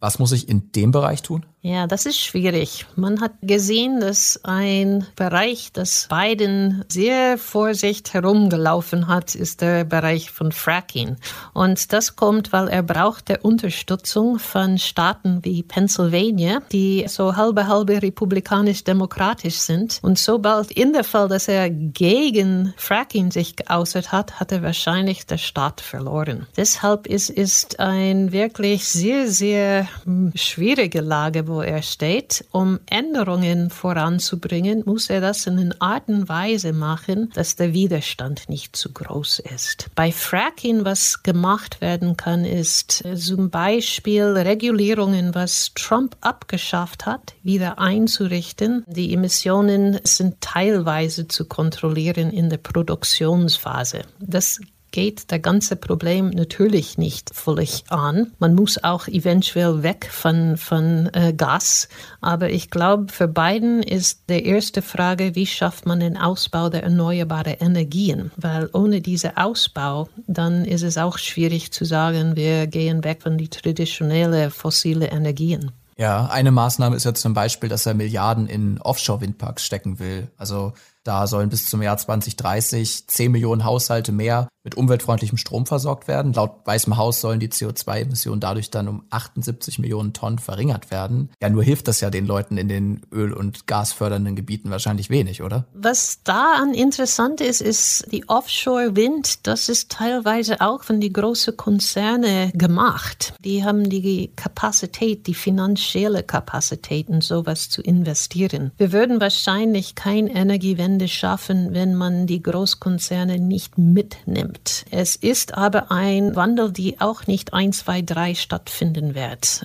Was 0.00 0.18
muss 0.18 0.32
ich 0.32 0.48
in 0.48 0.72
dem 0.72 0.90
Bereich 0.90 1.22
tun? 1.22 1.46
Ja, 1.60 1.88
das 1.88 2.06
ist 2.06 2.20
schwierig. 2.20 2.86
Man 2.94 3.20
hat 3.20 3.32
gesehen, 3.42 3.98
dass 3.98 4.38
ein 4.44 5.08
Bereich, 5.16 5.72
das 5.72 6.06
Biden 6.08 6.84
sehr 6.88 7.36
vorsichtig 7.36 8.14
herumgelaufen 8.14 9.08
hat, 9.08 9.34
ist 9.34 9.60
der 9.60 9.82
Bereich 9.82 10.30
von 10.30 10.52
Fracking. 10.52 11.16
Und 11.54 11.92
das 11.92 12.14
kommt, 12.14 12.52
weil 12.52 12.68
er 12.68 12.84
braucht 12.84 13.28
der 13.28 13.44
Unterstützung 13.44 14.38
von 14.38 14.78
Staaten 14.78 15.44
wie 15.44 15.64
Pennsylvania, 15.64 16.60
die 16.70 17.04
so 17.08 17.34
halbe 17.34 17.66
halbe 17.66 18.00
republikanisch-demokratisch 18.00 19.56
sind. 19.56 19.98
Und 20.02 20.16
sobald 20.16 20.70
in 20.70 20.92
der 20.92 21.04
Fall, 21.04 21.26
dass 21.26 21.48
er 21.48 21.70
gegen 21.70 22.72
Fracking 22.76 23.32
sich 23.32 23.56
geäußert 23.56 24.12
hat, 24.12 24.38
hat 24.38 24.52
er 24.52 24.62
wahrscheinlich 24.62 25.26
der 25.26 25.38
Staat 25.38 25.80
verloren. 25.80 26.46
Deshalb 26.56 27.08
ist, 27.08 27.30
ist 27.30 27.80
ein 27.80 28.30
wirklich 28.30 28.86
sehr, 28.86 29.28
sehr 29.28 29.88
hm, 30.04 30.30
schwierige 30.36 31.00
Lage, 31.00 31.47
wo 31.48 31.60
er 31.60 31.82
steht. 31.82 32.44
Um 32.52 32.80
Änderungen 32.86 33.70
voranzubringen, 33.70 34.82
muss 34.84 35.10
er 35.10 35.20
das 35.20 35.46
in 35.46 35.58
einer 35.58 35.74
Art 35.80 36.08
und 36.08 36.28
Weise 36.28 36.72
machen, 36.72 37.30
dass 37.34 37.56
der 37.56 37.72
Widerstand 37.72 38.48
nicht 38.48 38.76
zu 38.76 38.92
groß 38.92 39.40
ist. 39.54 39.90
Bei 39.94 40.12
Fracking, 40.12 40.84
was 40.84 41.22
gemacht 41.22 41.80
werden 41.80 42.16
kann, 42.16 42.44
ist 42.44 43.04
zum 43.14 43.50
Beispiel 43.50 44.24
Regulierungen, 44.24 45.34
was 45.34 45.72
Trump 45.74 46.16
abgeschafft 46.20 47.06
hat, 47.06 47.34
wieder 47.42 47.78
einzurichten. 47.78 48.84
Die 48.86 49.12
Emissionen 49.12 50.00
sind 50.04 50.40
teilweise 50.40 51.28
zu 51.28 51.46
kontrollieren 51.46 52.30
in 52.30 52.50
der 52.50 52.58
Produktionsphase. 52.58 54.02
Das 54.20 54.60
geht 54.90 55.30
der 55.30 55.38
ganze 55.38 55.76
Problem 55.76 56.30
natürlich 56.30 56.98
nicht 56.98 57.34
völlig 57.34 57.84
an. 57.88 58.32
Man 58.38 58.54
muss 58.54 58.82
auch 58.82 59.08
eventuell 59.08 59.82
weg 59.82 60.08
von, 60.10 60.56
von 60.56 61.10
äh, 61.12 61.32
Gas. 61.32 61.88
Aber 62.20 62.50
ich 62.50 62.70
glaube, 62.70 63.12
für 63.12 63.28
Biden 63.28 63.82
ist 63.82 64.22
die 64.28 64.44
erste 64.44 64.82
Frage, 64.82 65.34
wie 65.34 65.46
schafft 65.46 65.86
man 65.86 66.00
den 66.00 66.16
Ausbau 66.16 66.68
der 66.68 66.82
erneuerbaren 66.82 67.56
Energien? 67.60 68.30
Weil 68.36 68.70
ohne 68.72 69.00
diesen 69.00 69.36
Ausbau, 69.36 70.08
dann 70.26 70.64
ist 70.64 70.82
es 70.82 70.98
auch 70.98 71.18
schwierig 71.18 71.72
zu 71.72 71.84
sagen, 71.84 72.36
wir 72.36 72.66
gehen 72.66 73.04
weg 73.04 73.22
von 73.22 73.38
den 73.38 73.50
traditionellen 73.50 74.50
fossilen 74.50 75.02
Energien. 75.02 75.72
Ja, 75.98 76.26
eine 76.26 76.52
Maßnahme 76.52 76.94
ist 76.94 77.04
ja 77.04 77.12
zum 77.12 77.34
Beispiel, 77.34 77.68
dass 77.68 77.84
er 77.84 77.94
Milliarden 77.94 78.46
in 78.46 78.80
Offshore-Windparks 78.80 79.64
stecken 79.64 79.98
will. 79.98 80.28
Also 80.36 80.74
da 81.08 81.26
sollen 81.26 81.48
bis 81.48 81.64
zum 81.64 81.80
Jahr 81.80 81.96
2030 81.96 83.08
10 83.08 83.32
Millionen 83.32 83.64
Haushalte 83.64 84.12
mehr 84.12 84.48
mit 84.68 84.74
umweltfreundlichem 84.74 85.38
Strom 85.38 85.64
versorgt 85.64 86.08
werden. 86.08 86.34
Laut 86.34 86.66
Weißem 86.66 86.98
Haus 86.98 87.22
sollen 87.22 87.40
die 87.40 87.48
CO2-Emissionen 87.48 88.40
dadurch 88.40 88.70
dann 88.70 88.86
um 88.86 89.04
78 89.08 89.78
Millionen 89.78 90.12
Tonnen 90.12 90.38
verringert 90.38 90.90
werden. 90.90 91.30
Ja, 91.40 91.48
nur 91.48 91.62
hilft 91.62 91.88
das 91.88 92.00
ja 92.00 92.10
den 92.10 92.26
Leuten 92.26 92.58
in 92.58 92.68
den 92.68 93.00
öl- 93.10 93.32
und 93.32 93.66
gasfördernden 93.66 94.36
Gebieten 94.36 94.70
wahrscheinlich 94.70 95.08
wenig, 95.08 95.42
oder? 95.42 95.64
Was 95.72 96.22
da 96.22 96.56
an 96.60 96.74
interessant 96.74 97.40
ist, 97.40 97.62
ist 97.62 98.12
die 98.12 98.28
Offshore-Wind. 98.28 99.46
Das 99.46 99.70
ist 99.70 99.90
teilweise 99.90 100.60
auch 100.60 100.82
von 100.82 101.00
die 101.00 101.14
großen 101.14 101.56
Konzerne 101.56 102.50
gemacht. 102.52 103.32
Die 103.42 103.64
haben 103.64 103.88
die 103.88 104.32
Kapazität, 104.36 105.26
die 105.26 105.34
finanzielle 105.34 106.22
Kapazität, 106.22 107.08
in 107.08 107.22
sowas 107.22 107.70
zu 107.70 107.80
investieren. 107.80 108.72
Wir 108.76 108.92
würden 108.92 109.18
wahrscheinlich 109.18 109.94
kein 109.94 110.26
Energiewende 110.26 110.97
Ende 110.98 111.06
schaffen, 111.06 111.74
wenn 111.74 111.94
man 111.94 112.26
die 112.26 112.42
Großkonzerne 112.42 113.38
nicht 113.38 113.78
mitnimmt. 113.78 114.84
Es 114.90 115.14
ist 115.14 115.56
aber 115.56 115.92
ein 115.92 116.34
Wandel, 116.34 116.72
die 116.72 117.00
auch 117.00 117.28
nicht 117.28 117.54
1, 117.54 117.84
2, 117.84 118.02
3 118.02 118.34
stattfinden 118.34 119.14
wird. 119.14 119.64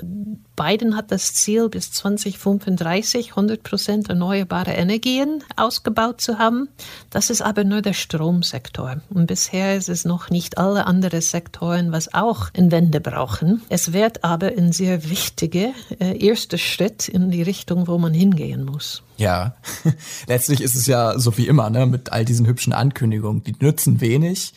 Biden 0.56 0.96
hat 0.96 1.12
das 1.12 1.34
Ziel, 1.34 1.70
bis 1.70 1.92
2035 1.92 3.32
100 3.32 3.64
Prozent 3.64 4.10
erneuerbare 4.10 4.72
Energien 4.72 5.44
ausgebaut 5.56 6.22
zu 6.22 6.38
haben. 6.38 6.70
Das 7.10 7.30
ist 7.30 7.42
aber 7.42 7.64
nur 7.64 7.82
der 7.82 7.94
Stromsektor. 7.94 8.98
Und 9.10 9.28
bisher 9.28 9.76
ist 9.76 9.90
es 9.90 10.06
noch 10.06 10.30
nicht 10.30 10.58
alle 10.58 10.86
anderen 10.86 11.22
Sektoren, 11.22 11.92
was 11.92 12.14
auch 12.14 12.50
eine 12.54 12.72
Wende 12.72 13.02
brauchen. 13.02 13.62
Es 13.70 13.94
wird 13.94 14.24
aber 14.24 14.48
ein 14.48 14.72
sehr 14.72 15.10
wichtiger 15.10 15.72
äh, 16.00 16.24
erster 16.24 16.58
Schritt 16.58 17.08
in 17.08 17.32
die 17.32 17.42
Richtung, 17.42 17.88
wo 17.88 17.98
man 17.98 18.14
hingehen 18.14 18.64
muss. 18.64 19.02
Ja, 19.18 19.56
letztlich 20.28 20.62
ist 20.62 20.76
es 20.76 20.86
ja 20.86 21.18
so 21.18 21.36
wie 21.38 21.48
immer, 21.48 21.70
ne, 21.70 21.86
mit 21.86 22.12
all 22.12 22.26
diesen 22.26 22.46
hübschen 22.46 22.74
Ankündigungen. 22.74 23.44
Die 23.44 23.56
nützen 23.60 24.02
wenig, 24.02 24.54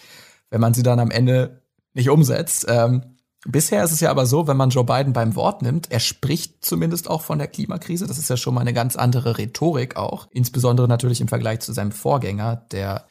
wenn 0.51 0.61
man 0.61 0.75
sie 0.75 0.83
dann 0.83 1.01
am 1.01 1.11
Ende 1.11 1.63
nicht 1.95 2.11
umsetzt. 2.11 2.67
Ähm, 2.69 3.16
bisher 3.47 3.85
ist 3.85 3.93
es 3.93 4.01
ja 4.01 4.11
aber 4.11 4.27
so, 4.27 4.47
wenn 4.47 4.57
man 4.57 4.71
Joe 4.71 4.85
Biden 4.85 5.13
beim 5.13 5.37
Wort 5.37 5.63
nimmt, 5.63 5.91
er 5.91 6.01
spricht 6.01 6.65
zumindest 6.65 7.09
auch 7.09 7.23
von 7.23 7.39
der 7.39 7.49
Klimakrise. 7.49 8.07
Das 8.07 8.19
ist 8.19 8.31
ja 8.31 8.37
schon 8.37 8.55
mal 8.55 8.61
eine 8.61 8.75
ganz 8.75 8.97
andere 8.97 9.39
Rhetorik 9.39 9.97
auch. 9.97 10.29
Insbesondere 10.33 10.89
natürlich 10.89 11.21
im 11.21 11.29
Vergleich 11.29 11.61
zu 11.61 11.73
seinem 11.73 11.93
Vorgänger, 11.93 12.57
der 12.71 13.07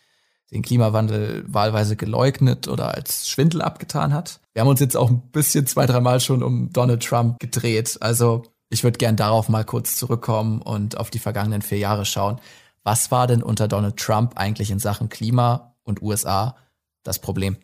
den 0.52 0.62
Klimawandel 0.62 1.44
wahlweise 1.48 1.96
geleugnet 1.96 2.68
oder 2.68 2.94
als 2.94 3.28
Schwindel 3.28 3.62
abgetan 3.62 4.14
hat. 4.14 4.40
Wir 4.54 4.62
haben 4.62 4.70
uns 4.70 4.80
jetzt 4.80 4.96
auch 4.96 5.10
ein 5.10 5.22
bisschen 5.32 5.66
zwei, 5.68 5.86
dreimal 5.86 6.20
schon 6.20 6.44
um 6.44 6.72
Donald 6.72 7.04
Trump 7.04 7.40
gedreht. 7.40 7.98
Also 8.02 8.44
ich 8.70 8.84
würde 8.84 8.98
gern 8.98 9.16
darauf 9.16 9.50
mal 9.50 9.66
kurz 9.66 9.96
zurückkommen 9.96 10.62
und 10.62 10.98
auf 10.98 11.10
die 11.10 11.20
vergangenen 11.20 11.62
vier 11.62 11.80
Jahre 11.80 12.06
schauen. 12.06 12.40
Was 12.84 13.10
war 13.10 13.26
denn 13.26 13.42
unter 13.42 13.68
Donald 13.68 13.98
Trump 13.98 14.34
eigentlich 14.38 14.70
in 14.70 14.80
Sachen 14.80 15.10
Klima 15.10 15.76
und 15.84 16.02
USA 16.02 16.56
das 17.04 17.20
Problem? 17.20 17.58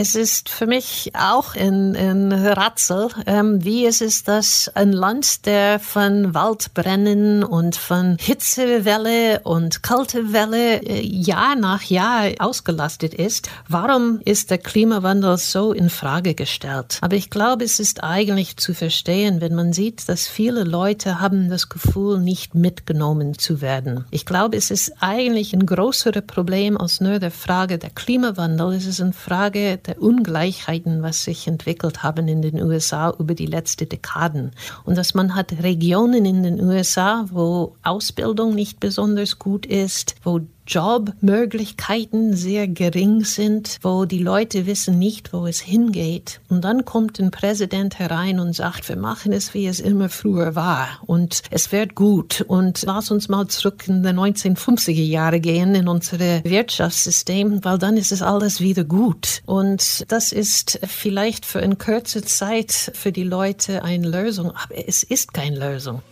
Es 0.00 0.14
ist 0.14 0.48
für 0.48 0.68
mich 0.68 1.10
auch 1.14 1.56
ein, 1.56 1.96
ein 1.96 2.30
Ratzel, 2.30 3.08
ähm, 3.26 3.64
wie 3.64 3.84
es 3.84 4.00
ist, 4.00 4.28
dass 4.28 4.70
ein 4.76 4.92
Land, 4.92 5.44
der 5.44 5.80
von 5.80 6.34
Waldbrennen 6.34 7.42
und 7.42 7.74
von 7.74 8.16
Hitzewelle 8.20 9.40
und 9.42 9.82
Kältewelle 9.82 10.82
äh, 10.82 11.04
Jahr 11.04 11.56
nach 11.56 11.82
Jahr 11.82 12.28
ausgelastet 12.38 13.12
ist, 13.12 13.50
warum 13.66 14.20
ist 14.24 14.52
der 14.52 14.58
Klimawandel 14.58 15.36
so 15.36 15.72
in 15.72 15.90
Frage 15.90 16.36
gestellt? 16.36 16.98
Aber 17.00 17.16
ich 17.16 17.28
glaube, 17.28 17.64
es 17.64 17.80
ist 17.80 18.04
eigentlich 18.04 18.56
zu 18.56 18.74
verstehen, 18.74 19.40
wenn 19.40 19.56
man 19.56 19.72
sieht, 19.72 20.08
dass 20.08 20.28
viele 20.28 20.62
Leute 20.62 21.18
haben 21.18 21.50
das 21.50 21.70
Gefühl, 21.70 22.20
nicht 22.20 22.54
mitgenommen 22.54 23.36
zu 23.36 23.60
werden. 23.60 24.04
Ich 24.12 24.26
glaube, 24.26 24.58
es 24.58 24.70
ist 24.70 24.92
eigentlich 25.00 25.54
ein 25.54 25.66
größeres 25.66 26.22
Problem 26.24 26.76
als 26.76 27.00
nur 27.00 27.18
der 27.18 27.32
Frage 27.32 27.78
der 27.78 27.90
Klimawandel. 27.90 28.74
Es 28.74 28.86
ist 28.86 29.00
eine 29.00 29.12
Frage 29.12 29.80
der 29.88 30.00
Ungleichheiten, 30.00 31.02
was 31.02 31.24
sich 31.24 31.48
entwickelt 31.48 32.02
haben 32.02 32.28
in 32.28 32.42
den 32.42 32.62
USA 32.62 33.14
über 33.18 33.34
die 33.34 33.46
letzten 33.46 33.88
Dekaden. 33.88 34.52
Und 34.84 34.96
dass 34.96 35.14
man 35.14 35.34
hat 35.34 35.62
Regionen 35.62 36.24
in 36.24 36.42
den 36.42 36.60
USA, 36.60 37.26
wo 37.30 37.74
Ausbildung 37.82 38.54
nicht 38.54 38.78
besonders 38.78 39.38
gut 39.38 39.66
ist, 39.66 40.14
wo 40.22 40.40
Jobmöglichkeiten 40.68 42.36
sehr 42.36 42.68
gering 42.68 43.24
sind, 43.24 43.78
wo 43.82 44.04
die 44.04 44.18
Leute 44.18 44.66
wissen 44.66 44.98
nicht, 44.98 45.32
wo 45.32 45.46
es 45.46 45.60
hingeht. 45.60 46.40
Und 46.48 46.62
dann 46.62 46.84
kommt 46.84 47.18
ein 47.18 47.30
Präsident 47.30 47.98
herein 47.98 48.38
und 48.38 48.52
sagt, 48.54 48.88
wir 48.88 48.96
machen 48.96 49.32
es, 49.32 49.54
wie 49.54 49.66
es 49.66 49.80
immer 49.80 50.10
früher 50.10 50.54
war. 50.54 50.86
Und 51.06 51.42
es 51.50 51.72
wird 51.72 51.94
gut. 51.94 52.44
Und 52.46 52.82
lass 52.86 53.10
uns 53.10 53.28
mal 53.28 53.48
zurück 53.48 53.88
in 53.88 54.02
die 54.02 54.10
1950er 54.10 55.02
Jahre 55.02 55.40
gehen, 55.40 55.74
in 55.74 55.88
unser 55.88 56.18
Wirtschaftssystem, 56.18 57.64
weil 57.64 57.78
dann 57.78 57.96
ist 57.96 58.12
es 58.12 58.20
alles 58.20 58.60
wieder 58.60 58.84
gut. 58.84 59.42
Und 59.46 60.04
das 60.08 60.32
ist 60.32 60.80
vielleicht 60.86 61.46
für 61.46 61.60
eine 61.60 61.76
kurze 61.76 62.22
Zeit 62.22 62.92
für 62.94 63.12
die 63.12 63.24
Leute 63.24 63.82
eine 63.82 64.08
Lösung, 64.08 64.50
aber 64.50 64.86
es 64.86 65.02
ist 65.02 65.32
keine 65.32 65.58
Lösung. 65.58 66.02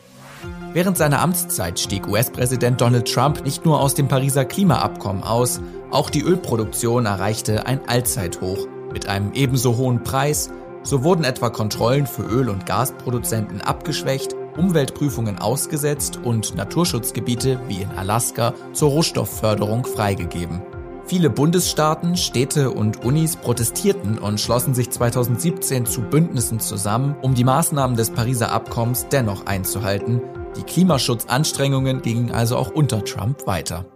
Während 0.73 0.99
seiner 0.99 1.21
Amtszeit 1.21 1.79
stieg 1.79 2.07
US-Präsident 2.07 2.81
Donald 2.81 3.13
Trump 3.13 3.45
nicht 3.45 3.65
nur 3.65 3.81
aus 3.81 3.95
dem 3.95 4.09
Pariser 4.09 4.45
Klimaabkommen 4.45 5.23
aus, 5.23 5.61
auch 5.91 6.11
die 6.11 6.23
Ölproduktion 6.23 7.07
erreichte 7.07 7.67
ein 7.67 7.81
Allzeithoch 7.87 8.67
mit 8.93 9.09
einem 9.09 9.33
ebenso 9.33 9.77
hohen 9.77 10.03
Preis. 10.03 10.51
So 10.83 11.03
wurden 11.03 11.25
etwa 11.25 11.51
Kontrollen 11.51 12.07
für 12.07 12.23
Öl- 12.23 12.49
und 12.49 12.67
Gasproduzenten 12.67 13.61
abgeschwächt, 13.61 14.35
Umweltprüfungen 14.57 15.39
ausgesetzt 15.39 16.21
und 16.23 16.55
Naturschutzgebiete 16.55 17.59
wie 17.69 17.83
in 17.83 17.91
Alaska 17.91 18.55
zur 18.73 18.91
Rohstoffförderung 18.91 19.85
freigegeben. 19.85 20.63
Viele 21.09 21.31
Bundesstaaten, 21.31 22.17
Städte 22.17 22.73
und 22.73 23.05
Unis 23.05 23.37
protestierten 23.37 24.19
und 24.19 24.41
schlossen 24.41 24.75
sich 24.75 24.91
2017 24.91 25.87
zu 25.87 26.01
Bündnissen 26.03 26.59
zusammen, 26.59 27.15
um 27.23 27.35
die 27.35 27.45
Maßnahmen 27.45 27.97
des 27.97 28.11
Pariser 28.11 28.51
Abkommens 28.51 29.07
dennoch 29.09 29.47
einzuhalten. 29.47 30.21
Die 30.57 30.65
Klimaschutzanstrengungen 30.65 32.03
gingen 32.03 32.33
also 32.33 32.57
auch 32.57 32.71
unter 32.71 33.05
Trump 33.05 33.47
weiter. 33.47 33.87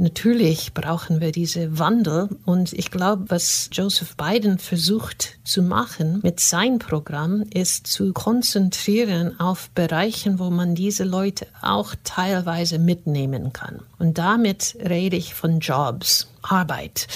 Natürlich 0.00 0.72
brauchen 0.72 1.20
wir 1.20 1.30
diese 1.30 1.78
Wandel 1.78 2.30
und 2.46 2.72
ich 2.72 2.90
glaube, 2.90 3.26
was 3.28 3.68
Joseph 3.70 4.16
Biden 4.16 4.58
versucht 4.58 5.36
zu 5.44 5.60
machen 5.62 6.20
mit 6.22 6.40
seinem 6.40 6.78
Programm, 6.78 7.42
ist 7.52 7.86
zu 7.86 8.14
konzentrieren 8.14 9.38
auf 9.38 9.68
Bereichen, 9.74 10.38
wo 10.38 10.48
man 10.48 10.74
diese 10.74 11.04
Leute 11.04 11.46
auch 11.60 11.94
teilweise 12.02 12.78
mitnehmen 12.78 13.52
kann. 13.52 13.80
Und 13.98 14.16
damit 14.16 14.74
rede 14.82 15.18
ich 15.18 15.34
von 15.34 15.60
Jobs, 15.60 16.28
Arbeit 16.40 17.06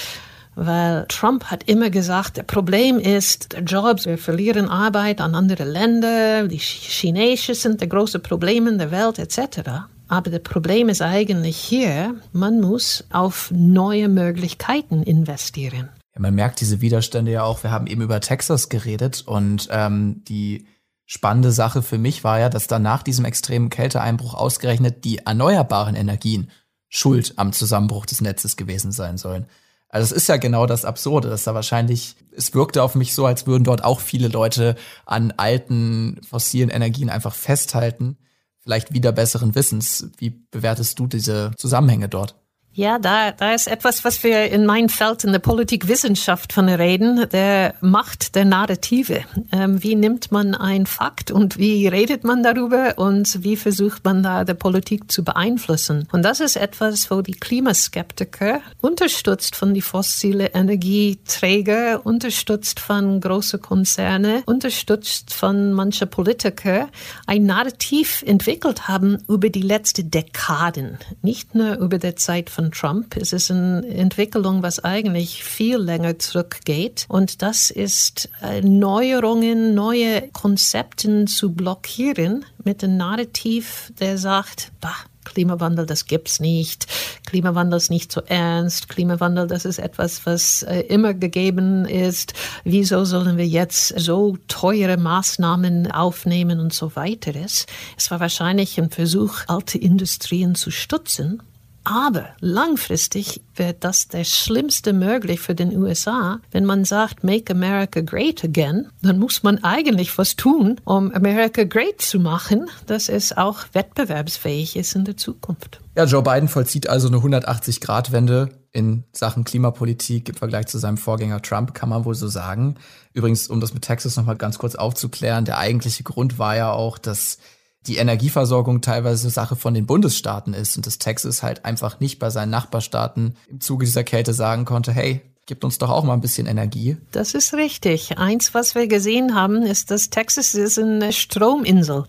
weil 0.57 1.05
Trump 1.09 1.47
hat 1.47 1.65
immer 1.65 1.91
gesagt, 1.91 2.39
das 2.39 2.47
Problem 2.47 3.01
ist 3.01 3.57
Jobs, 3.67 4.07
wir 4.07 4.19
verlieren 4.19 4.69
Arbeit 4.69 5.21
an 5.21 5.35
andere 5.35 5.65
Länder, 5.65 6.47
die 6.47 6.59
Chinesen 6.59 7.57
sind 7.57 7.81
die 7.81 7.89
großen 7.89 8.23
Probleme 8.23 8.77
der 8.77 8.93
Welt 8.93 9.19
etc. 9.19 9.89
Aber 10.09 10.31
das 10.31 10.43
Problem 10.43 10.89
ist 10.89 11.03
eigentlich 11.03 11.57
hier, 11.57 12.15
man 12.33 12.61
muss 12.61 13.05
auf 13.11 13.51
neue 13.55 14.09
Möglichkeiten 14.09 15.03
investieren. 15.03 15.89
Ja, 16.15 16.21
man 16.21 16.35
merkt 16.35 16.61
diese 16.61 16.81
Widerstände 16.81 17.33
ja 17.33 17.43
auch. 17.43 17.63
Wir 17.63 17.71
haben 17.71 17.87
eben 17.87 18.03
über 18.03 18.21
Texas 18.21 18.69
geredet 18.69 19.25
und 19.27 19.69
ähm, 19.71 20.23
die 20.29 20.67
spannende 21.07 21.53
Sache 21.53 21.83
für 21.83 21.99
mich 21.99 22.25
war 22.25 22.39
ja, 22.39 22.49
dass 22.49 22.67
dann 22.67 22.83
nach 22.83 23.03
diesem 23.03 23.25
extremen 23.25 23.71
Kälteeinbruch 23.71 24.35
ausgerechnet 24.35 25.05
die 25.05 25.19
erneuerbaren 25.19 25.95
Energien 25.95 26.51
schuld 26.89 27.35
am 27.37 27.53
Zusammenbruch 27.53 28.07
des 28.07 28.21
Netzes 28.21 28.57
gewesen 28.57 28.93
sein 28.93 29.19
sollen. 29.19 29.47
Also 29.89 30.07
es 30.07 30.23
ist 30.23 30.29
ja 30.29 30.37
genau 30.39 30.67
das 30.67 30.85
Absurde, 30.85 31.29
dass 31.29 31.45
da 31.45 31.55
wahrscheinlich, 31.55 32.17
es 32.33 32.55
wirkte 32.55 32.83
auf 32.83 32.95
mich 32.95 33.15
so, 33.15 33.27
als 33.27 33.47
würden 33.47 33.65
dort 33.65 33.85
auch 33.85 34.01
viele 34.01 34.29
Leute 34.29 34.77
an 35.07 35.33
alten 35.37 36.21
fossilen 36.29 36.71
Energien 36.71 37.11
einfach 37.11 37.35
festhalten 37.35 38.17
vielleicht 38.65 38.93
wieder 38.93 39.13
besseren 39.13 39.55
Wissens. 39.55 40.11
Wie 40.19 40.31
bewertest 40.51 40.99
du 40.99 41.07
diese 41.07 41.53
Zusammenhänge 41.57 42.09
dort? 42.09 42.35
Ja, 42.77 42.99
da, 42.99 43.31
da 43.31 43.55
ist 43.55 43.69
etwas, 43.69 44.05
was 44.05 44.25
wir 44.25 44.51
in 44.51 44.67
meinem 44.67 44.89
Feld 44.89 45.23
in 45.23 45.31
der 45.31 45.39
Politikwissenschaft 45.39 46.53
von 46.53 46.69
reden, 46.69 47.25
der 47.33 47.75
Macht 47.81 48.35
der 48.35 48.45
Narrative. 48.45 49.21
Ähm, 49.53 49.81
wie 49.85 49.95
nimmt 49.95 50.33
man 50.33 50.57
ein 50.57 50.87
Fakt 50.87 51.31
und 51.31 51.57
wie 51.57 51.87
redet 51.87 52.25
man 52.25 52.43
darüber 52.43 52.95
und 52.99 53.45
wie 53.45 53.55
versucht 53.55 54.05
man 54.05 54.25
da 54.25 54.43
der 54.43 54.55
Politik 54.55 55.13
zu 55.13 55.23
beeinflussen? 55.23 56.09
Und 56.11 56.25
das 56.25 56.41
ist 56.41 56.57
etwas, 56.57 57.13
wo 57.13 57.23
die 57.23 57.35
Klimaskeptiker, 57.35 58.61
unterstützt 58.81 59.55
von 59.55 59.73
die 59.73 59.81
fossile 59.81 60.47
Energieträger, 60.49 62.05
unterstützt 62.05 62.81
von 62.81 63.21
großen 63.21 63.63
Konzerne, 63.63 64.43
unterstützt 64.47 65.33
von 65.33 65.73
mancher 65.75 66.07
Politiker, 66.07 66.89
ein 67.29 67.47
Narrativ 67.47 68.25
entwickelt 68.27 68.89
haben 68.89 69.19
über 69.29 69.49
die 69.49 69.63
letzten 69.63 70.11
Dekaden, 70.11 70.99
nicht 71.23 71.55
nur 71.55 71.77
über 71.77 71.99
die 71.99 72.17
Zeit 72.17 72.51
von 72.51 72.64
von 72.65 72.73
Trump. 72.73 73.17
Es 73.17 73.33
ist 73.33 73.51
eine 73.51 73.87
Entwicklung, 73.89 74.63
was 74.63 74.83
eigentlich 74.83 75.45
viel 75.45 75.77
länger 75.77 76.19
zurückgeht. 76.19 77.05
Und 77.09 77.43
das 77.43 77.71
ist 77.71 78.31
äh, 78.43 78.63
Neuerungen, 78.63 79.75
neue 79.75 80.29
Konzepte 80.33 81.27
zu 81.27 81.53
blockieren 81.53 82.45
mit 82.65 82.83
einem 82.83 82.97
Narrativ, 82.97 83.93
der 84.01 84.17
sagt, 84.17 84.73
bah, 84.81 84.95
Klimawandel, 85.25 85.87
das 85.87 86.07
gibt's 86.07 86.39
nicht. 86.41 86.87
Klimawandel 87.27 87.79
ist 87.79 87.91
nicht 87.91 88.13
so 88.13 88.23
ernst. 88.23 88.89
Klimawandel, 88.89 89.47
das 89.47 89.65
ist 89.65 89.79
etwas, 89.79 90.25
was 90.27 90.63
äh, 90.63 90.81
immer 90.81 91.15
gegeben 91.15 91.87
ist. 91.87 92.35
Wieso 92.63 93.05
sollen 93.05 93.37
wir 93.37 93.47
jetzt 93.47 93.99
so 93.99 94.37
teure 94.49 94.97
Maßnahmen 94.97 95.91
aufnehmen 95.91 96.61
und 96.61 96.73
so 96.73 96.95
weiter? 96.95 97.33
Es 97.35 97.67
war 98.11 98.21
wahrscheinlich 98.21 98.79
ein 98.79 98.91
Versuch, 98.91 99.41
alte 99.49 99.79
Industrien 99.79 100.55
zu 100.55 100.71
stützen. 100.71 101.43
Aber 101.85 102.31
langfristig 102.41 103.43
wird 103.55 103.85
das 103.85 104.09
der 104.09 104.25
schlimmste 104.25 104.95
möglich 104.95 105.41
für 105.41 105.55
den 105.55 105.77
USA. 105.77 106.41
Wenn 106.51 106.65
man 106.65 106.87
sagt, 106.87 107.25
Make 107.25 107.53
America 107.53 108.01
Great 108.01 108.43
Again, 108.43 108.89
dann 109.03 109.19
muss 109.19 109.43
man 109.43 109.63
eigentlich 109.63 110.17
was 110.17 110.35
tun, 110.35 110.81
um 110.85 111.13
America 111.13 111.65
Great 111.65 112.01
zu 112.01 112.19
machen, 112.19 112.71
dass 112.87 113.11
es 113.11 113.37
auch 113.37 113.67
wettbewerbsfähig 113.75 114.77
ist 114.77 114.95
in 114.95 115.05
der 115.05 115.19
Zukunft. 115.19 115.81
Ja, 115.95 116.05
Joe 116.05 116.23
Biden 116.23 116.49
vollzieht 116.49 116.89
also 116.89 117.09
eine 117.09 117.19
180-Grad-Wende 117.19 118.49
in 118.73 119.05
Sachen 119.13 119.45
Klimapolitik 119.45 120.31
im 120.31 120.35
Vergleich 120.35 120.67
zu 120.67 120.79
seinem 120.79 120.97
Vorgänger 120.97 121.41
Trump, 121.43 121.75
kann 121.75 121.91
man 121.91 122.05
wohl 122.05 122.17
so 122.17 122.27
sagen. 122.27 122.77
Übrigens, 123.13 123.47
um 123.47 123.61
das 123.61 123.75
mit 123.75 123.85
Texas 123.85 124.17
nochmal 124.17 124.37
ganz 124.37 124.59
kurz 124.59 124.75
aufzuklären, 124.75 125.45
der 125.45 125.59
eigentliche 125.59 126.03
Grund 126.03 126.39
war 126.39 126.57
ja 126.57 126.73
auch, 126.73 126.99
dass 126.99 127.39
die 127.87 127.97
Energieversorgung 127.97 128.81
teilweise 128.81 129.31
Sache 129.31 129.57
von 129.57 129.75
den 129.75 129.87
Bundesstaaten 129.87 130.55
ist 130.55 130.77
und 130.77 130.87
dass 130.87 130.99
Texas 130.99 131.43
halt 131.43 131.65
einfach 131.65 132.01
nicht 132.01 132.19
bei 132.19 132.31
seinen 132.31 132.51
Nachbarstaaten 132.51 133.37
im 133.49 133.61
Zuge 133.61 133.85
dieser 133.85 134.05
Kälte 134.05 134.33
sagen 134.33 134.65
konnte, 134.65 134.93
hey, 134.93 135.21
gibt 135.47 135.65
uns 135.65 135.79
doch 135.79 135.91
auch 135.91 136.05
mal 136.05 136.15
ein 136.15 136.21
bisschen 136.21 136.47
Energie. 136.47 136.97
Das 137.13 137.35
ist 137.35 137.53
richtig. 137.55 138.19
Eins, 138.19 138.55
was 138.55 138.75
wir 138.75 138.87
gesehen 138.87 139.35
haben, 139.35 139.63
ist, 139.63 139.91
dass 139.91 140.09
Texas 140.11 140.55
ist 140.55 140.79
eine 140.79 141.13
Strominsel. 141.13 142.05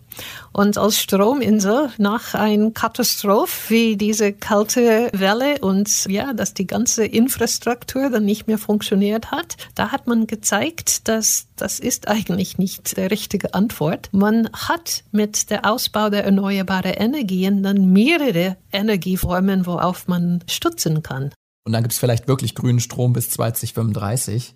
Und 0.54 0.78
als 0.78 1.00
Strominsel 1.00 1.89
nach 1.98 2.34
einer 2.34 2.71
Katastrophe 2.71 3.69
wie 3.69 3.98
diese 3.98 4.32
kalte 4.32 5.10
Welle 5.13 5.60
und 5.60 6.06
ja, 6.06 6.34
dass 6.34 6.54
die 6.54 6.67
ganze 6.67 7.06
Infrastruktur 7.06 8.10
dann 8.10 8.24
nicht 8.24 8.48
mehr 8.48 8.58
funktioniert 8.58 9.32
hat, 9.32 9.58
da 9.76 9.91
hat 9.91 10.08
man 10.08 10.28
gezeigt, 10.28 11.08
dass 11.10 11.48
das 11.58 11.80
ist 11.80 12.08
eigentlich 12.08 12.58
nicht 12.58 12.98
die 12.98 13.02
richtige 13.02 13.54
Antwort. 13.54 14.10
Man 14.12 14.50
hat 14.54 15.04
mit 15.12 15.50
der 15.50 15.69
Ausbau 15.69 16.10
der 16.10 16.24
erneuerbaren 16.24 16.93
Energien 16.93 17.63
dann 17.63 17.91
mehrere 17.91 18.58
Energieformen, 18.71 19.65
worauf 19.65 20.08
man 20.08 20.43
stützen 20.48 21.04
kann. 21.04 21.32
Und 21.65 21.73
dann 21.73 21.84
gibt's 21.84 21.97
vielleicht 21.97 22.28
wirklich 22.28 22.56
grünen 22.56 22.80
Strom 22.80 23.13
bis 23.13 23.30
2035. 23.32 24.54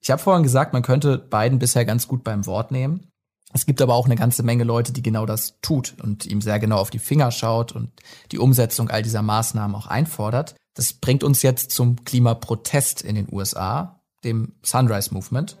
Ich 0.00 0.10
habe 0.10 0.22
vorhin 0.22 0.44
gesagt, 0.44 0.72
man 0.72 0.82
könnte 0.82 1.18
beiden 1.18 1.58
bisher 1.58 1.84
ganz 1.84 2.08
gut 2.08 2.24
beim 2.24 2.46
Wort 2.46 2.70
nehmen. 2.70 3.08
Es 3.52 3.66
gibt 3.66 3.82
aber 3.82 3.94
auch 3.94 4.06
eine 4.06 4.16
ganze 4.16 4.42
Menge 4.42 4.64
Leute, 4.64 4.92
die 4.92 5.02
genau 5.02 5.26
das 5.26 5.60
tut 5.60 5.94
und 6.02 6.24
ihm 6.24 6.40
sehr 6.40 6.58
genau 6.58 6.78
auf 6.78 6.90
die 6.90 6.98
Finger 6.98 7.30
schaut 7.30 7.72
und 7.72 7.90
die 8.30 8.38
Umsetzung 8.38 8.88
all 8.88 9.02
dieser 9.02 9.22
Maßnahmen 9.22 9.76
auch 9.76 9.86
einfordert. 9.86 10.54
Das 10.74 10.94
bringt 10.94 11.22
uns 11.22 11.42
jetzt 11.42 11.70
zum 11.72 12.02
Klimaprotest 12.04 13.02
in 13.02 13.14
den 13.14 13.28
USA, 13.30 14.00
dem 14.24 14.54
Sunrise 14.62 15.12
Movement. 15.12 15.58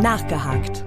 Nachgehakt. 0.00 0.84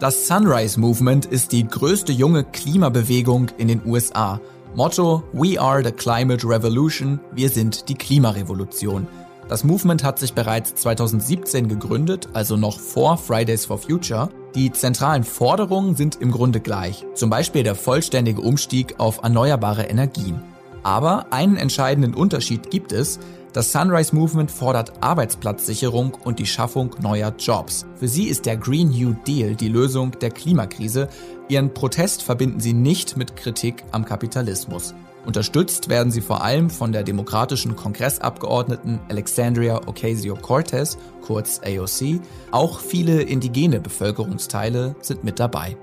Das 0.00 0.26
Sunrise 0.26 0.80
Movement 0.80 1.26
ist 1.26 1.52
die 1.52 1.64
größte 1.64 2.10
junge 2.10 2.42
Klimabewegung 2.42 3.50
in 3.56 3.68
den 3.68 3.86
USA 3.86 4.40
Motto 4.74 5.22
We 5.34 5.60
are 5.60 5.84
the 5.84 5.92
Climate 5.92 6.48
Revolution, 6.48 7.20
wir 7.32 7.50
sind 7.50 7.90
die 7.90 7.94
Klimarevolution. 7.94 9.06
Das 9.46 9.64
Movement 9.64 10.02
hat 10.02 10.18
sich 10.18 10.32
bereits 10.32 10.74
2017 10.76 11.68
gegründet, 11.68 12.30
also 12.32 12.56
noch 12.56 12.80
vor 12.80 13.18
Fridays 13.18 13.66
for 13.66 13.76
Future. 13.76 14.30
Die 14.54 14.72
zentralen 14.72 15.24
Forderungen 15.24 15.94
sind 15.94 16.22
im 16.22 16.30
Grunde 16.30 16.60
gleich, 16.60 17.04
zum 17.12 17.28
Beispiel 17.28 17.64
der 17.64 17.74
vollständige 17.74 18.40
Umstieg 18.40 18.94
auf 18.96 19.22
erneuerbare 19.22 19.82
Energien. 19.82 20.42
Aber 20.82 21.26
einen 21.32 21.58
entscheidenden 21.58 22.14
Unterschied 22.14 22.70
gibt 22.70 22.92
es, 22.92 23.18
das 23.52 23.70
Sunrise 23.70 24.14
Movement 24.14 24.50
fordert 24.50 24.92
Arbeitsplatzsicherung 25.02 26.14
und 26.24 26.38
die 26.38 26.46
Schaffung 26.46 26.96
neuer 27.02 27.34
Jobs. 27.38 27.84
Für 27.96 28.08
sie 28.08 28.28
ist 28.28 28.46
der 28.46 28.56
Green 28.56 28.88
New 28.88 29.14
Deal 29.26 29.54
die 29.54 29.68
Lösung 29.68 30.12
der 30.20 30.30
Klimakrise. 30.30 31.08
Ihren 31.48 31.74
Protest 31.74 32.22
verbinden 32.22 32.60
sie 32.60 32.72
nicht 32.72 33.16
mit 33.16 33.36
Kritik 33.36 33.84
am 33.92 34.04
Kapitalismus. 34.04 34.94
Unterstützt 35.26 35.88
werden 35.88 36.10
sie 36.10 36.20
vor 36.20 36.42
allem 36.42 36.70
von 36.70 36.92
der 36.92 37.04
demokratischen 37.04 37.76
Kongressabgeordneten 37.76 38.98
Alexandria 39.08 39.86
Ocasio-Cortez, 39.86 40.98
kurz 41.20 41.60
AOC. 41.64 42.20
Auch 42.50 42.80
viele 42.80 43.22
indigene 43.22 43.80
Bevölkerungsteile 43.80 44.96
sind 45.00 45.22
mit 45.24 45.38
dabei. 45.38 45.76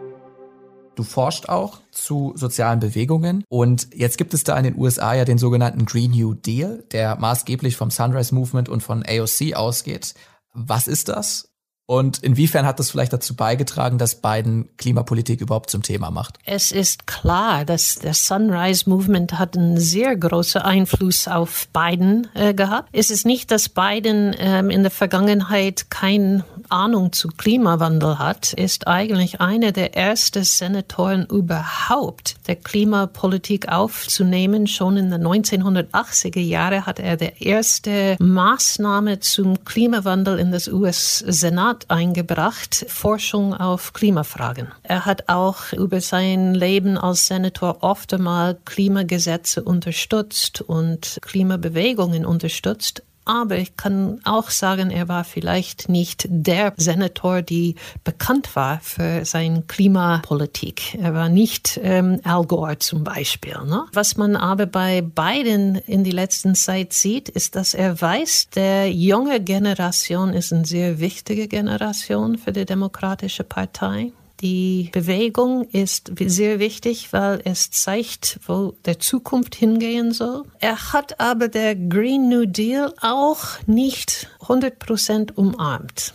Du 1.00 1.06
forschst 1.06 1.48
auch 1.48 1.80
zu 1.92 2.34
sozialen 2.36 2.82
Bewegungen 2.82 3.46
und 3.48 3.88
jetzt 3.96 4.18
gibt 4.18 4.34
es 4.34 4.44
da 4.44 4.58
in 4.58 4.66
den 4.66 4.78
USA 4.78 5.14
ja 5.14 5.24
den 5.24 5.38
sogenannten 5.38 5.86
Green 5.86 6.12
New 6.12 6.34
Deal, 6.34 6.84
der 6.92 7.16
maßgeblich 7.16 7.78
vom 7.78 7.90
Sunrise 7.90 8.36
Movement 8.36 8.68
und 8.68 8.84
von 8.84 9.06
AOC 9.08 9.54
ausgeht. 9.56 10.14
Was 10.54 10.90
ist 10.90 11.08
das 11.08 11.49
und 11.90 12.20
inwiefern 12.20 12.68
hat 12.68 12.78
das 12.78 12.92
vielleicht 12.92 13.14
dazu 13.14 13.36
beigetragen, 13.36 13.98
dass 13.98 14.14
Biden 14.14 14.70
Klimapolitik 14.78 15.42
überhaupt 15.42 15.72
zum 15.72 15.82
Thema 15.82 16.12
macht? 16.12 16.38
Es 16.46 16.72
ist 16.72 17.08
klar, 17.08 17.66
dass 17.66 17.96
der 17.96 18.14
Sunrise 18.14 18.88
Movement 18.88 19.40
hat 19.40 19.58
einen 19.58 19.80
sehr 19.80 20.16
großen 20.16 20.62
Einfluss 20.62 21.28
auf 21.28 21.68
Biden 21.74 22.28
äh, 22.36 22.54
gehabt. 22.54 22.90
Es 22.92 23.10
ist 23.10 23.26
nicht, 23.26 23.50
dass 23.50 23.70
Biden 23.70 24.36
ähm, 24.38 24.70
in 24.70 24.84
der 24.84 24.92
Vergangenheit 24.92 25.90
keine 25.90 26.46
Ahnung 26.70 27.12
zu 27.12 27.30
Klimawandel 27.30 28.20
hat, 28.20 28.54
ist 28.54 28.88
eigentlich 28.88 29.42
einer 29.42 29.72
der 29.72 29.98
ersten 29.98 30.44
Senatoren 30.44 31.26
überhaupt, 31.26 32.36
der 32.46 32.58
Klimapolitik 32.58 33.68
aufzunehmen. 33.68 34.68
Schon 34.68 34.96
in 34.98 35.10
den 35.10 35.26
1980er 35.26 36.40
Jahren 36.40 36.86
hat 36.86 37.00
er 37.00 37.18
der 37.18 37.42
erste 37.42 38.16
Maßnahme 38.20 39.22
zum 39.22 39.66
Klimawandel 39.66 40.38
in 40.38 40.52
das 40.52 40.68
US-Senat 40.68 41.79
Rat 41.80 41.86
eingebracht, 41.90 42.86
Forschung 42.90 43.54
auf 43.54 43.94
Klimafragen. 43.94 44.70
Er 44.84 45.06
hat 45.06 45.30
auch 45.30 45.72
über 45.72 46.02
sein 46.02 46.54
Leben 46.54 46.98
als 46.98 47.28
Senator 47.28 47.78
oft 47.82 48.14
einmal 48.14 48.58
Klimagesetze 48.66 49.64
unterstützt 49.64 50.62
und 50.62 51.20
Klimabewegungen 51.22 52.26
unterstützt, 52.26 53.04
aber 53.30 53.60
ich 53.60 53.78
kann 53.78 54.20
auch 54.24 54.50
sagen, 54.50 54.90
er 54.90 55.08
war 55.08 55.24
vielleicht 55.24 55.88
nicht 55.88 56.26
der 56.30 56.74
Senator, 56.78 57.44
die 57.44 57.76
bekannt 58.04 58.56
war 58.56 58.80
für 58.80 59.24
seine 59.24 59.62
Klimapolitik. 59.62 60.98
Er 61.00 61.14
war 61.14 61.30
nicht 61.30 61.80
ähm, 61.84 62.20
Al 62.24 62.44
Gore 62.46 62.80
zum 62.80 63.04
Beispiel. 63.04 63.56
Ne? 63.68 63.86
Was 63.94 64.18
man 64.18 64.36
aber 64.36 64.66
bei 64.66 65.02
beiden 65.02 65.76
in 65.76 66.04
die 66.04 66.10
letzten 66.10 66.56
Zeit 66.56 66.92
sieht, 66.94 67.30
ist, 67.30 67.56
dass 67.56 67.76
er 67.76 68.02
weiß, 68.02 68.50
der 68.56 68.92
junge 68.92 69.40
Generation 69.40 70.34
ist 70.34 70.52
eine 70.52 70.66
sehr 70.66 71.00
wichtige 71.00 71.48
Generation 71.48 72.36
für 72.36 72.52
die 72.52 72.66
Demokratische 72.66 73.44
Partei. 73.44 74.12
Die 74.42 74.90
Bewegung 74.94 75.66
ist 75.70 76.12
sehr 76.18 76.60
wichtig, 76.60 77.12
weil 77.12 77.42
es 77.44 77.72
zeigt, 77.72 78.40
wo 78.48 78.74
der 78.86 79.00
Zukunft 79.00 79.56
hingehen 79.56 80.14
soll. 80.14 80.44
Er 80.60 80.94
hat 80.94 81.20
aber 81.20 81.50
der 81.50 81.76
Green 81.76 82.30
New 82.30 82.46
Deal 82.46 82.94
auch 83.02 83.44
nicht 83.66 84.30
100 84.42 84.80
Prozent 84.80 85.38
umarmt. 85.38 86.14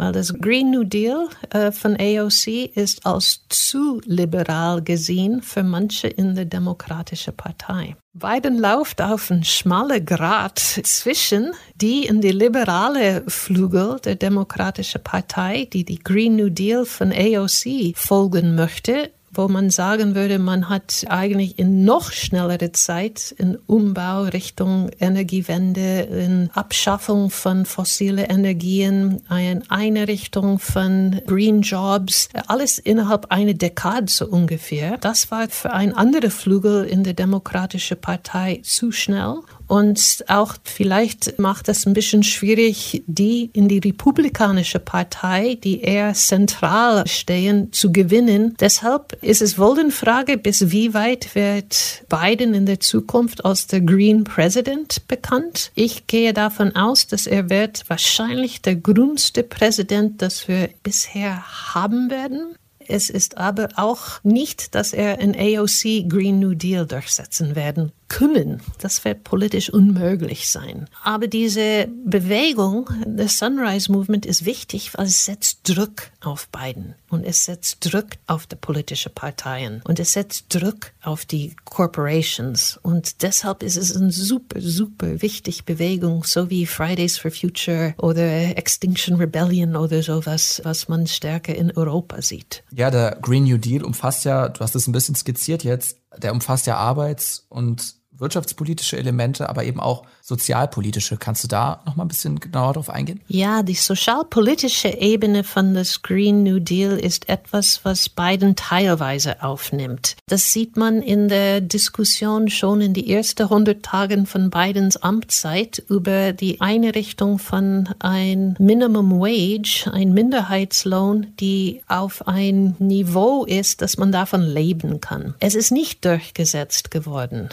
Weil 0.00 0.12
das 0.12 0.32
Green 0.32 0.70
New 0.70 0.84
Deal 0.84 1.28
äh, 1.50 1.70
von 1.70 1.94
AOC 1.94 2.74
ist 2.74 3.04
als 3.04 3.42
zu 3.50 4.00
liberal 4.06 4.80
gesehen 4.80 5.42
für 5.42 5.62
manche 5.62 6.08
in 6.08 6.34
der 6.34 6.46
Demokratischen 6.46 7.36
Partei. 7.36 7.96
Biden 8.14 8.58
läuft 8.58 9.02
auf 9.02 9.30
einen 9.30 9.44
schmalen 9.44 10.06
Grat 10.06 10.58
zwischen 10.58 11.52
die 11.74 12.06
in 12.06 12.22
die 12.22 12.32
liberale 12.32 13.24
Flügel 13.28 14.00
der 14.02 14.14
Demokratischen 14.14 15.02
Partei, 15.04 15.68
die 15.70 15.84
die 15.84 15.98
Green 15.98 16.36
New 16.36 16.48
Deal 16.48 16.86
von 16.86 17.12
AOC 17.12 17.94
folgen 17.94 18.54
möchte, 18.54 19.10
wo 19.40 19.48
man 19.48 19.70
sagen 19.70 20.14
würde, 20.14 20.38
man 20.38 20.68
hat 20.68 21.06
eigentlich 21.08 21.58
in 21.58 21.82
noch 21.82 22.12
schnellere 22.12 22.72
Zeit 22.72 23.34
in 23.38 23.56
Umbau 23.66 24.24
Richtung 24.24 24.90
Energiewende, 25.00 26.00
in 26.02 26.50
Abschaffung 26.52 27.30
von 27.30 27.64
fossilen 27.64 28.26
Energien, 28.26 29.22
eine 29.30 29.62
Einrichtung 29.70 30.58
von 30.58 31.22
Green 31.26 31.62
Jobs, 31.62 32.28
alles 32.48 32.78
innerhalb 32.78 33.32
einer 33.32 33.54
Dekade 33.54 34.12
so 34.12 34.26
ungefähr. 34.26 34.98
Das 34.98 35.30
war 35.30 35.48
für 35.48 35.72
ein 35.72 35.94
anderer 35.94 36.30
Flügel 36.30 36.84
in 36.84 37.02
der 37.02 37.14
Demokratischen 37.14 37.98
Partei 37.98 38.60
zu 38.62 38.92
schnell. 38.92 39.36
Und 39.70 40.24
auch 40.26 40.56
vielleicht 40.64 41.38
macht 41.38 41.68
es 41.68 41.86
ein 41.86 41.92
bisschen 41.92 42.24
schwierig, 42.24 43.04
die 43.06 43.50
in 43.52 43.68
die 43.68 43.78
Republikanische 43.78 44.80
Partei, 44.80 45.58
die 45.62 45.82
eher 45.82 46.12
zentral 46.14 47.06
stehen, 47.06 47.72
zu 47.72 47.92
gewinnen. 47.92 48.56
Deshalb 48.58 49.16
ist 49.22 49.40
es 49.40 49.60
wohl 49.60 49.78
eine 49.78 49.92
Frage, 49.92 50.38
bis 50.38 50.72
wie 50.72 50.92
weit 50.92 51.36
wird 51.36 52.02
Biden 52.08 52.52
in 52.52 52.66
der 52.66 52.80
Zukunft 52.80 53.44
als 53.44 53.68
der 53.68 53.80
Green 53.80 54.24
President 54.24 55.06
bekannt. 55.06 55.70
Ich 55.76 56.08
gehe 56.08 56.32
davon 56.32 56.74
aus, 56.74 57.06
dass 57.06 57.28
er 57.28 57.48
wird 57.48 57.88
wahrscheinlich 57.88 58.62
der 58.62 58.74
grünste 58.74 59.44
Präsident, 59.44 60.20
das 60.20 60.48
wir 60.48 60.70
bisher 60.82 61.44
haben 61.74 62.10
werden. 62.10 62.56
Es 62.88 63.08
ist 63.08 63.38
aber 63.38 63.68
auch 63.76 64.18
nicht, 64.24 64.74
dass 64.74 64.92
er 64.92 65.20
ein 65.20 65.36
AOC 65.38 66.08
Green 66.08 66.40
New 66.40 66.54
Deal 66.54 66.86
durchsetzen 66.86 67.54
werden 67.54 67.92
können. 68.10 68.60
Das 68.80 69.04
wird 69.06 69.24
politisch 69.24 69.70
unmöglich 69.70 70.50
sein. 70.50 70.86
Aber 71.02 71.28
diese 71.28 71.88
Bewegung, 72.04 72.90
das 73.06 73.38
Sunrise 73.38 73.90
Movement, 73.90 74.26
ist 74.26 74.44
wichtig, 74.44 74.90
weil 74.94 75.06
es 75.06 75.24
setzt 75.24 75.60
Druck 75.62 76.10
auf 76.20 76.48
Biden 76.48 76.94
und 77.08 77.24
es 77.24 77.46
setzt 77.46 77.78
Druck 77.80 78.08
auf 78.26 78.46
die 78.46 78.56
politischen 78.56 79.14
Parteien 79.14 79.80
und 79.84 79.98
es 80.00 80.12
setzt 80.12 80.46
Druck 80.54 80.92
auf 81.02 81.24
die 81.24 81.54
Corporations. 81.64 82.78
Und 82.82 83.22
deshalb 83.22 83.62
ist 83.62 83.76
es 83.76 83.96
eine 83.96 84.12
super, 84.12 84.60
super 84.60 85.22
wichtige 85.22 85.62
Bewegung, 85.62 86.24
so 86.24 86.50
wie 86.50 86.66
Fridays 86.66 87.16
for 87.16 87.30
Future 87.30 87.94
oder 87.96 88.58
Extinction 88.58 89.16
Rebellion 89.16 89.76
oder 89.76 90.02
sowas, 90.02 90.60
was 90.64 90.88
man 90.88 91.06
stärker 91.06 91.54
in 91.54 91.70
Europa 91.76 92.20
sieht. 92.22 92.64
Ja, 92.72 92.90
der 92.90 93.18
Green 93.22 93.44
New 93.44 93.58
Deal 93.58 93.84
umfasst 93.84 94.24
ja, 94.24 94.48
du 94.48 94.60
hast 94.60 94.74
es 94.74 94.88
ein 94.88 94.92
bisschen 94.92 95.14
skizziert 95.14 95.62
jetzt, 95.62 95.96
der 96.18 96.32
umfasst 96.32 96.66
ja 96.66 96.76
Arbeits- 96.76 97.46
und 97.48 97.99
wirtschaftspolitische 98.20 98.96
Elemente, 98.96 99.48
aber 99.48 99.64
eben 99.64 99.80
auch 99.80 100.04
sozialpolitische. 100.22 101.16
Kannst 101.16 101.44
du 101.44 101.48
da 101.48 101.80
noch 101.86 101.96
mal 101.96 102.04
ein 102.04 102.08
bisschen 102.08 102.38
genauer 102.38 102.74
drauf 102.74 102.90
eingehen? 102.90 103.20
Ja, 103.26 103.62
die 103.62 103.74
sozialpolitische 103.74 104.88
Ebene 104.88 105.42
von 105.44 105.74
das 105.74 106.02
Green 106.02 106.42
New 106.42 106.60
Deal 106.60 106.98
ist 106.98 107.28
etwas, 107.28 107.80
was 107.84 108.08
Biden 108.08 108.56
teilweise 108.56 109.42
aufnimmt. 109.42 110.16
Das 110.28 110.52
sieht 110.52 110.76
man 110.76 111.02
in 111.02 111.28
der 111.28 111.60
Diskussion 111.60 112.48
schon 112.48 112.80
in 112.80 112.94
die 112.94 113.12
ersten 113.12 113.42
100 113.42 113.82
Tagen 113.82 114.26
von 114.26 114.50
Bidens 114.50 114.96
Amtszeit 114.98 115.82
über 115.88 116.32
die 116.32 116.60
Einrichtung 116.60 117.38
von 117.38 117.88
ein 117.98 118.54
Minimum 118.58 119.20
Wage, 119.20 119.90
ein 119.92 120.12
Minderheitslohn, 120.12 121.28
die 121.40 121.82
auf 121.88 122.28
ein 122.28 122.76
Niveau 122.78 123.44
ist, 123.44 123.82
dass 123.82 123.96
man 123.96 124.12
davon 124.12 124.42
leben 124.42 125.00
kann. 125.00 125.34
Es 125.40 125.54
ist 125.54 125.72
nicht 125.72 126.04
durchgesetzt 126.04 126.90
geworden 126.90 127.48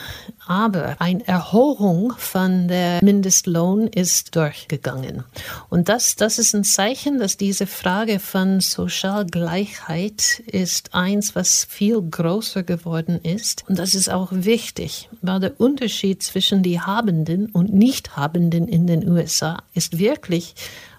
aber 0.48 0.96
eine 1.00 1.28
Erhöhung 1.28 2.14
von 2.18 2.68
der 2.68 3.04
Mindestlohn 3.04 3.88
ist 3.88 4.36
durchgegangen. 4.36 5.24
Und 5.70 5.90
das, 5.90 6.16
das 6.16 6.40
ist 6.40 6.56
ein 6.56 6.64
Zeichen, 6.64 7.20
dass 7.20 7.38
diese 7.38 7.68
Frage 7.68 8.20
von 8.20 8.60
Sozialgleichheit 8.60 10.42
ist 10.48 10.94
eins, 10.94 11.36
was 11.36 11.66
viel 11.66 12.02
größer 12.02 12.64
geworden 12.64 13.20
ist. 13.22 13.66
Und 13.68 13.78
das 13.78 13.94
ist 13.94 14.10
auch 14.10 14.30
wichtig, 14.32 15.10
weil 15.22 15.40
der 15.40 15.60
Unterschied 15.60 16.24
zwischen 16.24 16.64
die 16.64 16.80
Habenden 16.80 17.48
und 17.48 17.74
Nichthabenden 17.74 18.68
in 18.68 18.88
den 18.88 19.08
USA 19.08 19.62
ist 19.74 20.00
wirklich 20.00 20.56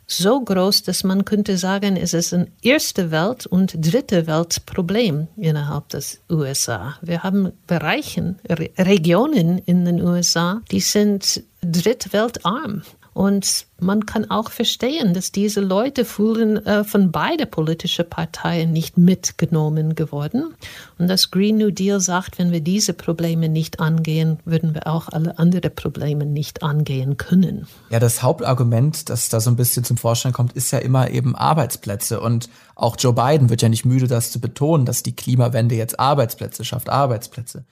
so 0.08 0.40
groß, 0.40 0.82
dass 0.84 1.04
man 1.04 1.24
könnte 1.24 1.58
sagen, 1.58 1.96
es 1.96 2.14
ist 2.14 2.32
ein 2.32 2.50
erste 2.62 3.10
Welt- 3.10 3.46
und 3.46 3.74
dritte 3.76 4.26
Welt-Problem 4.26 5.28
innerhalb 5.36 5.90
des 5.90 6.20
USA. 6.30 6.96
Wir 7.02 7.22
haben 7.22 7.52
Bereiche, 7.66 8.36
Regionen 8.78 9.58
in 9.58 9.84
den 9.84 10.02
USA, 10.02 10.62
die 10.70 10.80
sind 10.80 11.42
drittweltarm. 11.60 12.82
Und 13.18 13.66
man 13.80 14.06
kann 14.06 14.30
auch 14.30 14.52
verstehen, 14.52 15.12
dass 15.12 15.32
diese 15.32 15.60
Leute 15.60 16.04
fühlen 16.04 16.64
äh, 16.64 16.84
von 16.84 17.10
beiden 17.10 17.50
politischen 17.50 18.08
Parteien 18.08 18.72
nicht 18.72 18.96
mitgenommen 18.96 19.96
geworden. 19.96 20.54
Und 20.98 21.08
das 21.08 21.32
Green 21.32 21.56
New 21.56 21.72
Deal 21.72 21.98
sagt, 21.98 22.38
wenn 22.38 22.52
wir 22.52 22.60
diese 22.60 22.92
Probleme 22.92 23.48
nicht 23.48 23.80
angehen, 23.80 24.38
würden 24.44 24.72
wir 24.72 24.86
auch 24.86 25.08
alle 25.08 25.36
anderen 25.36 25.74
Probleme 25.74 26.26
nicht 26.26 26.62
angehen 26.62 27.16
können. 27.16 27.66
Ja, 27.90 27.98
das 27.98 28.22
Hauptargument, 28.22 29.08
das 29.10 29.28
da 29.30 29.40
so 29.40 29.50
ein 29.50 29.56
bisschen 29.56 29.82
zum 29.82 29.96
Vorschein 29.96 30.32
kommt, 30.32 30.52
ist 30.52 30.70
ja 30.70 30.78
immer 30.78 31.10
eben 31.10 31.34
Arbeitsplätze. 31.34 32.20
Und 32.20 32.48
auch 32.76 32.94
Joe 33.00 33.14
Biden 33.14 33.50
wird 33.50 33.62
ja 33.62 33.68
nicht 33.68 33.84
müde, 33.84 34.06
das 34.06 34.30
zu 34.30 34.40
betonen, 34.40 34.86
dass 34.86 35.02
die 35.02 35.16
Klimawende 35.16 35.74
jetzt 35.74 35.98
Arbeitsplätze 35.98 36.64
schafft, 36.64 36.88
Arbeitsplätze. 36.88 37.64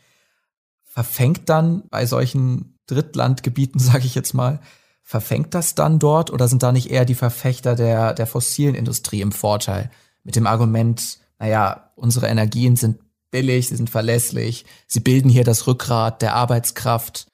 Verfängt 0.83 1.49
dann 1.49 1.85
bei 1.89 2.05
solchen 2.05 2.81
Drittlandgebieten, 2.89 3.79
sage 3.81 4.07
ich 4.07 4.17
jetzt 4.17 4.35
mal, 4.35 4.59
verfängt 5.07 5.55
das 5.55 5.77
dann 5.77 6.01
dort 6.01 6.33
oder 6.33 6.49
sind 6.49 6.65
da 6.65 6.73
nicht 6.73 6.91
eher 6.91 7.05
die 7.05 7.15
Verfechter 7.15 7.77
der, 7.77 8.13
der 8.13 8.27
fossilen 8.27 8.75
Industrie 8.75 9.21
im 9.21 9.31
Vorteil 9.31 9.89
mit 10.25 10.35
dem 10.35 10.49
Argument, 10.49 11.21
naja, 11.39 11.93
unsere 11.95 12.27
Energien 12.27 12.75
sind 12.75 12.99
billig, 13.31 13.69
sie 13.69 13.77
sind 13.77 13.89
verlässlich, 13.89 14.67
sie 14.89 14.99
bilden 14.99 15.29
hier 15.29 15.45
das 15.45 15.69
Rückgrat 15.69 16.23
der 16.23 16.35
Arbeitskraft. 16.35 17.29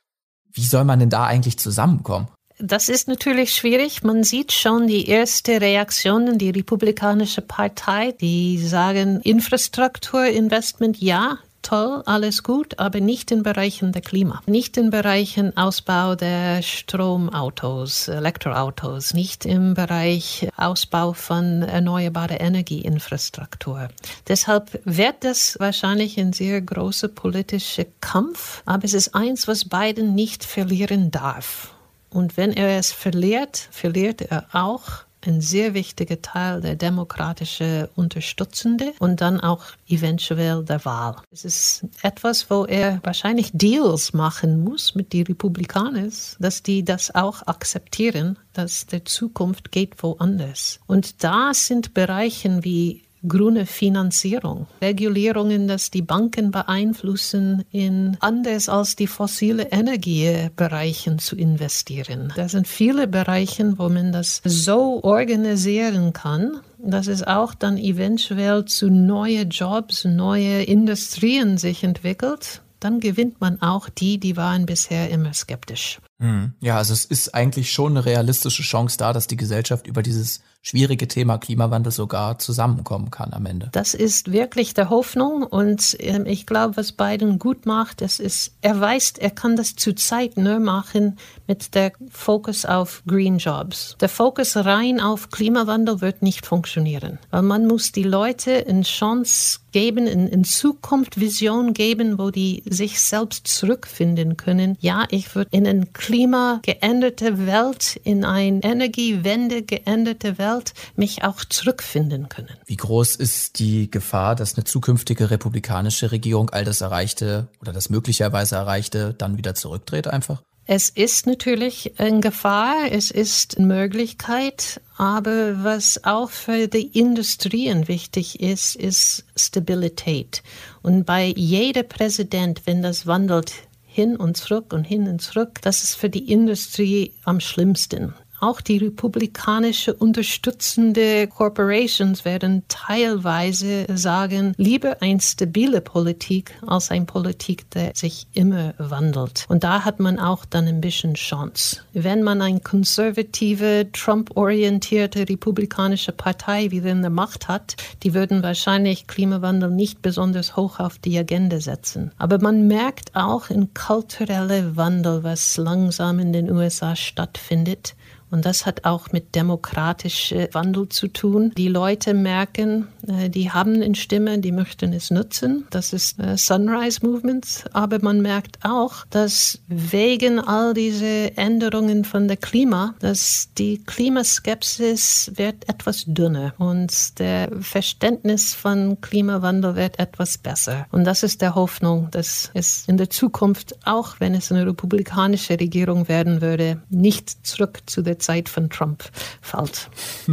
Wie 0.53 0.67
soll 0.67 0.85
man 0.85 0.99
denn 0.99 1.09
da 1.09 1.25
eigentlich 1.25 1.59
zusammenkommen? 1.59 2.29
Das 2.59 2.91
ist 2.91 3.09
natürlich 3.09 3.55
schwierig. 3.55 4.03
Man 4.03 4.23
sieht 4.23 4.53
schon 4.53 4.87
die 4.87 5.09
erste 5.09 5.63
Reaktionen, 5.63 6.37
die 6.37 6.51
Republikanische 6.51 7.41
Partei, 7.41 8.13
die 8.21 8.59
sagen, 8.59 9.23
Infrastrukturinvestment 9.23 10.99
ja, 10.99 11.39
toll, 11.63 12.03
alles 12.07 12.43
gut, 12.43 12.79
aber 12.79 13.01
nicht 13.01 13.31
in 13.31 13.43
Bereichen 13.43 13.93
der 13.93 14.03
Klima, 14.03 14.43
nicht 14.47 14.77
in 14.77 14.91
Bereichen 14.91 15.57
Ausbau 15.57 16.15
der 16.15 16.63
Stromautos, 16.63 18.09
Elektroautos, 18.09 19.15
nicht 19.15 19.47
im 19.47 19.75
Bereich 19.75 20.49
Ausbau 20.57 21.13
von 21.13 21.63
erneuerbarer 21.63 22.41
Energieinfrastruktur. 22.41 23.89
Deshalb 24.29 24.81
wird 24.85 25.17
das 25.21 25.57
wahrscheinlich 25.59 26.19
ein 26.19 26.33
sehr 26.33 26.61
großer 26.61 27.09
politischer 27.09 27.87
Kampf, 28.01 28.63
aber 28.67 28.85
es 28.85 28.95
ist 28.95 29.15
eins, 29.15 29.49
was 29.49 29.65
Biden 29.65 30.15
nicht 30.15 30.45
verlieren 30.45 31.11
darf. 31.11 31.75
Und 32.11 32.37
wenn 32.37 32.53
er 32.53 32.79
es 32.79 32.93
verliert, 32.93 33.69
verliert 33.71 34.21
er 34.21 34.47
auch 34.53 35.05
ein 35.27 35.41
sehr 35.41 35.75
wichtiger 35.75 36.21
Teil 36.21 36.61
der 36.61 36.77
demokratischen 36.77 37.89
Unterstützende 37.97 38.93
und 38.99 39.21
dann 39.21 39.41
auch 39.41 39.65
eventuell 39.89 40.65
der 40.65 40.85
Wahl. 40.85 41.17
Es 41.31 41.45
ist 41.45 41.85
etwas, 42.03 42.51
wo 42.51 42.65
er 42.65 43.01
wahrscheinlich 43.03 43.51
Deals 43.53 44.13
machen 44.13 44.63
muss 44.63 44.95
mit 44.95 45.13
den 45.13 45.27
Republikanern, 45.27 46.13
dass 46.39 46.63
die 46.63 46.85
das 46.85 47.15
auch 47.15 47.47
akzeptieren, 47.47 48.39
dass 48.53 48.87
der 48.87 49.05
Zukunft 49.05 49.73
geht 49.73 50.03
woanders. 50.03 50.81
Und 50.87 51.23
da 51.25 51.53
sind 51.55 51.95
Bereiche 51.95 52.65
wie 52.65 53.03
grüne 53.27 53.67
Finanzierung, 53.67 54.67
Regulierungen, 54.81 55.69
dass 55.69 55.91
die 55.91 56.03
Banken 56.03 56.51
beeinflussen, 56.51 57.65
in 57.71 58.17
anders 58.21 58.69
als 58.69 58.97
die 58.97 59.07
fossile 59.07 59.71
Energiebereichen 59.71 61.19
zu 61.19 61.37
investieren. 61.37 62.33
Da 62.37 62.49
sind 62.49 62.67
viele 62.67 63.07
Bereiche, 63.07 63.79
wo 63.79 63.89
man 63.89 64.13
das 64.13 64.43
so 64.45 65.03
organisieren 65.03 66.13
kann, 66.13 66.61
dass 66.79 67.07
es 67.07 67.23
auch 67.23 67.55
dann 67.55 67.79
eventuell 67.79 68.65
zu 68.65 68.91
neue 68.91 69.43
Jobs, 69.43 70.05
neue 70.05 70.63
Industrien 70.63 71.59
sich 71.59 71.85
entwickelt. 71.85 72.63
Dann 72.81 72.99
gewinnt 72.99 73.41
man 73.41 73.63
auch 73.63 73.89
die, 73.89 74.19
die 74.19 74.37
waren 74.37 74.67
bisher 74.67 75.09
immer 75.11 75.33
skeptisch. 75.33 76.01
Hm. 76.19 76.55
Ja, 76.61 76.79
also 76.79 76.93
es 76.93 77.05
ist 77.05 77.33
eigentlich 77.33 77.71
schon 77.71 77.93
eine 77.93 78.05
realistische 78.05 78.65
Chance 78.65 78.99
da, 78.99 79.13
dass 79.13 79.29
die 79.29 79.37
Gesellschaft 79.37 79.87
über 79.87 80.03
dieses 80.03 80.43
schwierige 80.63 81.09
Thema 81.09 81.39
Klimawandel 81.39 81.93
sogar 81.93 82.39
zusammenkommen 82.39 83.11
kann 83.11 83.33
am 83.33 83.47
Ende. 83.47 83.69
Das 83.73 83.95
ist 83.95 84.31
wirklich 84.31 84.75
der 84.75 84.91
Hoffnung 84.91 85.43
und 85.43 85.99
äh, 86.01 86.23
ich 86.27 86.47
glaube, 86.47 86.77
was 86.77 86.93
Biden 86.93 87.41
gut 87.41 87.67
macht, 87.67 88.01
das 88.01 88.21
ist, 88.21 88.53
er 88.63 88.81
weiß, 88.81 89.15
er 89.19 89.31
kann 89.31 89.57
das 89.57 89.75
zurzeit 89.75 90.37
nur 90.37 90.61
machen 90.61 91.19
mit 91.49 91.75
der 91.75 91.93
Fokus 92.11 92.65
auf 92.65 93.03
Green 93.07 93.39
Jobs. 93.39 93.97
Der 94.01 94.09
Fokus 94.09 94.57
rein 94.57 95.01
auf 95.01 95.31
Klimawandel 95.31 96.01
wird 96.01 96.23
nicht 96.23 96.47
funktionieren, 96.47 97.19
weil 97.31 97.43
man 97.43 97.67
muss 97.67 97.91
die 97.91 98.05
Leute 98.05 98.65
eine 98.67 98.83
Chance 98.83 99.59
geben, 99.73 100.07
in, 100.07 100.45
Zukunft 100.45 101.19
Vision 101.19 101.73
geben, 101.73 102.19
wo 102.19 102.31
die 102.31 102.63
sich 102.67 103.01
selbst 103.01 103.49
zurückfinden 103.49 104.37
können. 104.37 104.77
Ja, 104.81 105.07
ich 105.11 105.35
würde 105.35 105.49
in 105.51 105.67
eine 105.67 105.87
klimageänderte 105.87 107.47
Welt, 107.47 107.99
in 108.05 108.25
eine 108.25 108.61
Energiewende 108.63 109.63
geänderte 109.63 110.37
Welt 110.37 110.52
Welt 110.53 110.75
mich 110.97 111.25
auch 111.25 111.45
zurückfinden 111.45 112.29
können. 112.29 112.57
Wie 112.67 112.77
groß 112.77 113.17
ist 113.17 113.59
die 113.59 113.91
Gefahr, 113.91 114.35
dass 114.35 114.55
eine 114.55 114.65
zukünftige 114.65 115.31
republikanische 115.31 116.13
Regierung 116.13 116.51
all 116.51 116.65
das 116.65 116.81
Erreichte 116.81 117.49
oder 117.61 117.73
das 117.73 117.91
möglicherweise 117.91 118.57
Erreichte 118.57 119.15
dann 119.17 119.37
wieder 119.37 119.55
zurückdreht 119.55 120.07
einfach? 120.07 120.43
Es 120.65 120.91
ist 120.91 121.27
natürlich 121.27 121.99
eine 121.99 122.21
Gefahr, 122.21 122.93
es 122.93 123.11
ist 123.11 123.59
eine 123.59 123.67
Möglichkeit, 123.67 124.81
aber 124.97 125.65
was 125.65 126.05
auch 126.05 126.31
für 126.31 126.69
die 126.69 126.87
Industrien 126.97 127.89
wichtig 127.89 128.39
ist, 128.39 128.77
ist 128.77 129.25
Stabilität. 129.35 130.45
Und 130.81 131.05
bei 131.05 131.33
jeder 131.37 131.83
Präsident, 131.83 132.63
wenn 132.65 132.81
das 132.81 133.09
wandelt, 133.09 133.53
hin 133.87 134.17
und 134.17 134.37
zurück 134.37 134.73
und 134.73 134.85
hin 134.85 135.09
und 135.09 135.21
zurück, 135.21 135.61
das 135.63 135.83
ist 135.83 135.97
für 135.97 136.09
die 136.09 136.31
Industrie 136.31 137.13
am 137.25 137.41
schlimmsten. 137.41 138.15
Auch 138.43 138.61
die 138.61 138.79
republikanische 138.79 139.95
unterstützende 139.95 141.29
Corporations 141.29 142.25
werden 142.25 142.65
teilweise 142.67 143.87
sagen, 143.95 144.55
lieber 144.57 144.97
eine 145.01 145.21
stabile 145.21 145.81
Politik 145.81 146.53
als 146.67 146.91
eine 146.91 147.05
Politik, 147.05 147.71
die 147.71 147.91
sich 147.95 148.27
immer 148.35 148.75
wandelt. 148.79 149.47
Und 149.49 149.63
da 149.63 149.85
hat 149.85 150.01
man 150.01 150.19
auch 150.19 150.45
dann 150.45 150.67
ein 150.67 150.81
bisschen 150.81 151.15
Chance. 151.15 151.83
Wenn 151.93 152.25
man 152.25 152.43
eine 152.43 152.59
konservative, 152.59 153.87
Trump-orientierte 153.93 155.21
republikanische 155.29 156.11
Partei 156.11 156.73
wieder 156.73 156.91
in 156.91 157.03
der 157.03 157.13
Macht 157.13 157.47
hat, 157.47 157.77
die 158.03 158.13
würden 158.13 158.43
wahrscheinlich 158.43 159.07
Klimawandel 159.07 159.71
nicht 159.71 160.03
besonders 160.03 160.57
hoch 160.57 160.81
auf 160.81 160.99
die 160.99 161.17
Agenda 161.17 161.61
setzen. 161.61 162.11
Aber 162.19 162.41
man 162.41 162.67
merkt 162.67 163.15
auch 163.15 163.51
in 163.51 163.73
kulturelle 163.73 164.77
Wandel, 164.77 165.23
was 165.23 165.57
langsam 165.59 166.19
in 166.19 166.33
den 166.33 166.51
USA 166.51 166.97
stattfindet. 166.97 167.95
Und 168.33 168.47
das 168.47 168.65
hat 168.65 168.87
auch 168.87 169.13
mit 169.13 169.35
demokratischem 169.35 170.49
Wandel 170.53 170.89
zu 170.89 171.07
tun. 171.09 171.53
Die 171.57 171.69
Leute 171.69 172.15
merken, 172.15 172.89
äh, 173.07 173.29
die 173.29 173.51
haben 173.51 173.83
eine 173.83 173.95
Stimme, 173.95 174.39
die 174.39 174.53
möchten 174.53 174.95
es 174.95 175.11
nutzen. 175.11 175.67
Das 175.69 175.93
ist 175.93 176.19
äh, 176.19 176.39
Sunrise 176.39 177.07
Movement. 177.07 177.65
Aber 177.75 177.99
man 178.01 178.23
merkt 178.23 178.59
auch, 178.63 179.05
dass 179.11 179.61
wegen 179.69 180.41
all 180.41 180.73
diese 180.73 181.37
Änderungen 181.37 182.07
von 182.07 182.27
der 182.27 182.39
Klima, 182.39 182.95
dass 183.01 183.51
die 183.59 183.85
Klimaskepsis 183.85 185.33
wird 185.37 185.69
etwas 185.69 186.05
dünner 186.07 186.55
und 186.57 187.19
der 187.19 187.51
Verständnis 187.61 188.55
von 188.55 188.99
Klimawandel 189.03 189.77
wird 189.77 189.99
etwas 189.99 190.39
besser. 190.39 190.87
Und 190.91 191.05
das 191.05 191.23
ist 191.23 191.43
der 191.43 191.55
Hoffnung, 191.55 192.09
dass 192.11 192.51
es 192.55 192.89
in 192.89 192.97
der 192.97 193.11
Zukunft, 193.11 193.77
auch 193.85 194.21
wenn 194.21 194.35
es 194.35 194.51
eine 194.51 194.67
republikanische 194.67 195.61
Regierung 195.61 196.09
werden 196.09 196.41
würde, 196.41 196.81
nicht 196.89 197.47
zurück 197.47 197.81
zu 197.85 198.01
der 198.01 198.19
Zeit 198.23 198.49
von 198.49 198.71
Trump 198.71 199.05
fällt. 199.41 199.91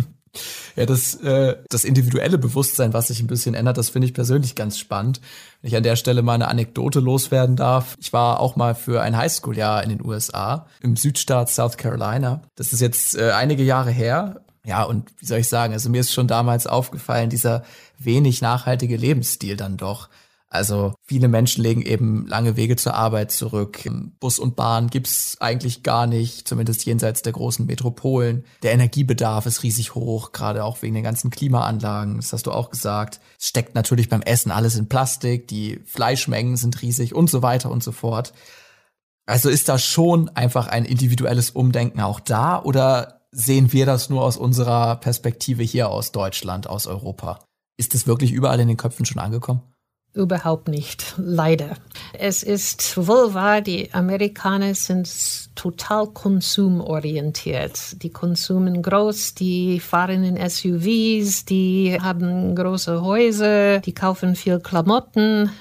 Ja, 0.76 0.86
das, 0.86 1.16
äh, 1.16 1.58
das 1.70 1.84
individuelle 1.84 2.38
Bewusstsein, 2.38 2.94
was 2.94 3.08
sich 3.08 3.20
ein 3.20 3.28
bisschen 3.28 3.56
ändert, 3.56 3.78
das 3.78 3.90
finde 3.90 4.08
ich 4.08 4.14
persönlich 4.14 4.56
ganz 4.56 4.78
spannend. 4.78 5.22
Wenn 5.62 5.70
ich 5.70 5.76
an 5.76 5.84
der 5.84 5.96
Stelle 5.96 6.22
mal 6.22 6.36
eine 6.36 6.48
Anekdote 6.48 7.00
loswerden 7.00 7.56
darf. 7.56 7.98
Ich 8.00 8.14
war 8.14 8.40
auch 8.40 8.56
mal 8.56 8.76
für 8.76 9.02
ein 9.02 9.18
Highschool-Jahr 9.18 9.84
in 9.84 9.90
den 9.90 10.06
USA, 10.06 10.68
im 10.82 10.96
Südstaat 10.96 11.50
South 11.50 11.78
Carolina. 11.78 12.42
Das 12.56 12.74
ist 12.74 12.80
jetzt 12.80 13.18
äh, 13.18 13.32
einige 13.32 13.64
Jahre 13.64 13.92
her. 13.92 14.42
Ja, 14.66 14.84
und 14.84 15.10
wie 15.20 15.26
soll 15.26 15.40
ich 15.40 15.50
sagen, 15.50 15.74
also 15.74 15.90
mir 15.90 16.02
ist 16.02 16.14
schon 16.14 16.28
damals 16.28 16.68
aufgefallen, 16.68 17.30
dieser 17.30 17.64
wenig 17.98 18.42
nachhaltige 18.42 18.98
Lebensstil 18.98 19.58
dann 19.58 19.78
doch. 19.78 20.10
Also 20.52 20.96
viele 21.04 21.28
Menschen 21.28 21.64
legen 21.64 21.84
eben 21.84 22.26
lange 22.26 22.56
Wege 22.56 22.76
zur 22.76 22.96
Arbeit 22.96 23.32
zurück. 23.32 23.88
Bus 24.20 24.40
und 24.40 24.56
Bahn 24.56 24.90
gibt's 24.90 25.38
eigentlich 25.40 25.84
gar 25.84 26.08
nicht, 26.08 26.48
zumindest 26.48 26.86
jenseits 26.86 27.22
der 27.22 27.34
großen 27.34 27.68
Metropolen. 27.68 28.44
Der 28.64 28.72
Energiebedarf 28.72 29.46
ist 29.46 29.62
riesig 29.62 29.94
hoch, 29.94 30.32
gerade 30.32 30.64
auch 30.64 30.82
wegen 30.82 30.96
den 30.96 31.04
ganzen 31.04 31.30
Klimaanlagen, 31.30 32.18
das 32.18 32.34
hast 32.34 32.48
du 32.48 32.52
auch 32.52 32.72
gesagt. 32.72 33.20
Es 33.40 33.48
steckt 33.48 33.76
natürlich 33.76 34.10
beim 34.10 34.24
Essen 34.24 34.52
alles 34.52 34.76
in 34.76 34.90
Plastik, 34.90 35.48
die 35.48 35.82
Fleischmengen 35.86 36.58
sind 36.58 36.82
riesig 36.82 37.14
und 37.14 37.30
so 37.30 37.44
weiter 37.44 37.70
und 37.70 37.84
so 37.84 37.92
fort. 37.92 38.34
Also 39.28 39.50
ist 39.50 39.70
da 39.70 39.78
schon 39.78 40.30
einfach 40.30 40.66
ein 40.66 40.86
individuelles 40.86 41.52
Umdenken 41.52 42.02
auch 42.02 42.20
da 42.20 42.60
oder 42.60 43.22
sehen 43.32 43.72
wir 43.72 43.86
das 43.86 44.10
nur 44.10 44.24
aus 44.24 44.38
unserer 44.38 44.96
Perspektive 44.96 45.62
hier 45.62 45.90
aus 45.90 46.12
Deutschland, 46.12 46.68
aus 46.68 46.88
Europa? 46.88 47.46
Ist 47.78 47.94
es 47.94 48.08
wirklich 48.08 48.32
überall 48.32 48.60
in 48.60 48.68
den 48.68 48.78
Köpfen 48.78 49.06
schon 49.06 49.20
angekommen? 49.20 49.62
Überhaupt 50.14 50.68
nicht, 50.68 51.14
leider. 51.18 51.78
Es 52.14 52.42
ist 52.42 52.98
wohl 52.98 53.36
wahr, 53.36 53.62
die 53.62 53.94
Amerikaner 53.94 54.74
sind 54.74 55.08
total 55.56 56.08
konsumorientiert. 56.08 58.02
Die 58.02 58.10
konsumen 58.10 58.82
groß, 58.82 59.36
die 59.36 59.80
fahren 59.80 60.24
in 60.24 60.50
SUVs, 60.50 61.46
die 61.46 61.96
haben 62.02 62.56
große 62.56 63.02
Häuser, 63.04 63.80
die 63.80 63.94
kaufen 63.94 64.36
viel 64.36 64.60
Klamotten. 64.60 65.52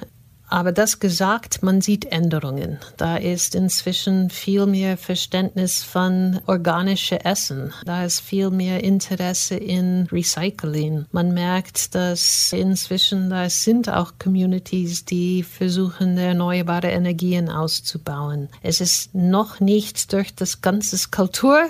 Aber 0.49 0.73
das 0.73 0.99
gesagt, 0.99 1.63
man 1.63 1.81
sieht 1.81 2.07
Änderungen. 2.07 2.79
Da 2.97 3.17
ist 3.17 3.55
inzwischen 3.55 4.31
viel 4.31 4.67
mehr 4.67 4.97
Verständnis 4.97 5.83
von 5.83 6.41
organische 6.47 7.25
Essen. 7.25 7.73
Da 7.85 8.05
ist 8.05 8.21
viel 8.21 8.51
mehr 8.51 8.83
Interesse 8.83 9.57
in 9.57 10.09
Recycling. 10.11 11.07
Man 11.13 11.35
merkt, 11.35 11.95
dass 11.95 12.53
inzwischen 12.53 13.31
da 13.31 13.51
sind 13.51 13.89
auch 13.89 14.13
Communities, 14.19 15.05
die 15.05 15.43
versuchen, 15.43 16.17
erneuerbare 16.17 16.89
Energien 16.89 17.51
auszubauen. 17.51 18.49
Es 18.63 18.81
ist 18.81 19.15
noch 19.15 19.61
nicht 19.61 20.13
durch 20.13 20.35
das 20.35 20.63
ganze 20.63 20.99
Kultur 21.11 21.61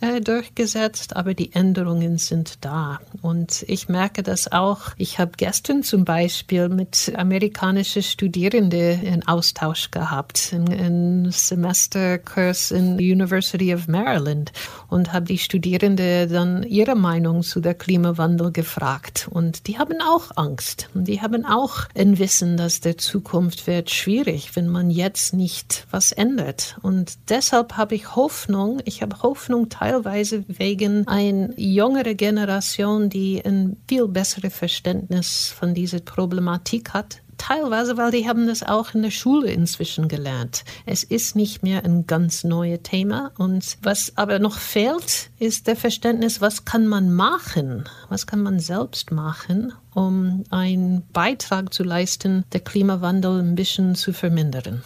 äh, 0.00 0.20
durchgesetzt, 0.20 1.16
aber 1.16 1.34
die 1.34 1.52
Änderungen 1.52 2.18
sind 2.18 2.64
da. 2.64 3.00
Und 3.22 3.64
ich 3.66 3.88
merke 3.88 4.22
das 4.22 4.52
auch. 4.52 4.92
Ich 4.96 5.18
habe 5.18 5.32
gestern 5.36 5.82
zum 5.82 6.04
Beispiel 6.04 6.68
mit 6.68 7.12
amerikanischen 7.16 8.02
Studierenden 8.28 9.06
einen 9.06 9.26
Austausch 9.26 9.90
gehabt, 9.90 10.52
einen 10.52 11.32
Semesterkurs 11.32 12.70
in 12.70 12.98
der 12.98 13.06
University 13.06 13.74
of 13.74 13.88
Maryland 13.88 14.52
und 14.88 15.14
habe 15.14 15.24
die 15.24 15.38
Studierenden 15.38 16.30
dann 16.30 16.62
ihre 16.62 16.94
Meinung 16.94 17.42
zu 17.42 17.60
der 17.60 17.72
Klimawandel 17.72 18.52
gefragt. 18.52 19.28
Und 19.30 19.66
die 19.66 19.78
haben 19.78 20.02
auch 20.02 20.36
Angst. 20.36 20.90
Und 20.92 21.08
die 21.08 21.22
haben 21.22 21.46
auch 21.46 21.86
ein 21.96 22.18
Wissen, 22.18 22.58
dass 22.58 22.80
der 22.80 22.98
Zukunft 22.98 23.66
wird 23.66 23.88
schwierig, 23.88 24.54
wenn 24.56 24.68
man 24.68 24.90
jetzt 24.90 25.32
nicht 25.32 25.86
was 25.90 26.12
ändert. 26.12 26.76
Und 26.82 27.30
deshalb 27.30 27.78
habe 27.78 27.94
ich 27.94 28.14
Hoffnung. 28.14 28.82
Ich 28.84 29.00
habe 29.00 29.22
Hoffnung 29.22 29.70
teilweise 29.70 30.44
wegen 30.48 31.08
einer 31.08 31.58
jüngeren 31.58 32.16
Generation, 32.18 33.08
die 33.08 33.42
ein 33.42 33.78
viel 33.88 34.06
besseres 34.06 34.54
Verständnis 34.54 35.48
von 35.58 35.72
dieser 35.72 36.00
Problematik 36.00 36.92
hat 36.92 37.22
teilweise, 37.38 37.96
weil 37.96 38.10
die 38.10 38.28
haben 38.28 38.46
das 38.46 38.62
auch 38.62 38.94
in 38.94 39.02
der 39.02 39.10
Schule 39.10 39.50
inzwischen 39.50 40.08
gelernt. 40.08 40.64
Es 40.84 41.02
ist 41.02 41.36
nicht 41.36 41.62
mehr 41.62 41.84
ein 41.84 42.06
ganz 42.06 42.44
neues 42.44 42.80
Thema. 42.82 43.32
Und 43.38 43.78
was 43.82 44.12
aber 44.16 44.38
noch 44.38 44.58
fehlt, 44.58 45.30
ist 45.38 45.66
der 45.66 45.76
Verständnis, 45.76 46.40
was 46.40 46.64
kann 46.64 46.86
man 46.86 47.12
machen? 47.12 47.84
Was 48.08 48.26
kann 48.26 48.42
man 48.42 48.60
selbst 48.60 49.10
machen, 49.10 49.72
um 49.94 50.44
einen 50.50 51.06
Beitrag 51.12 51.72
zu 51.72 51.84
leisten, 51.84 52.44
der 52.52 52.60
Klimawandel 52.60 53.40
ein 53.40 53.54
bisschen 53.54 53.94
zu 53.94 54.12
vermindern? 54.12 54.82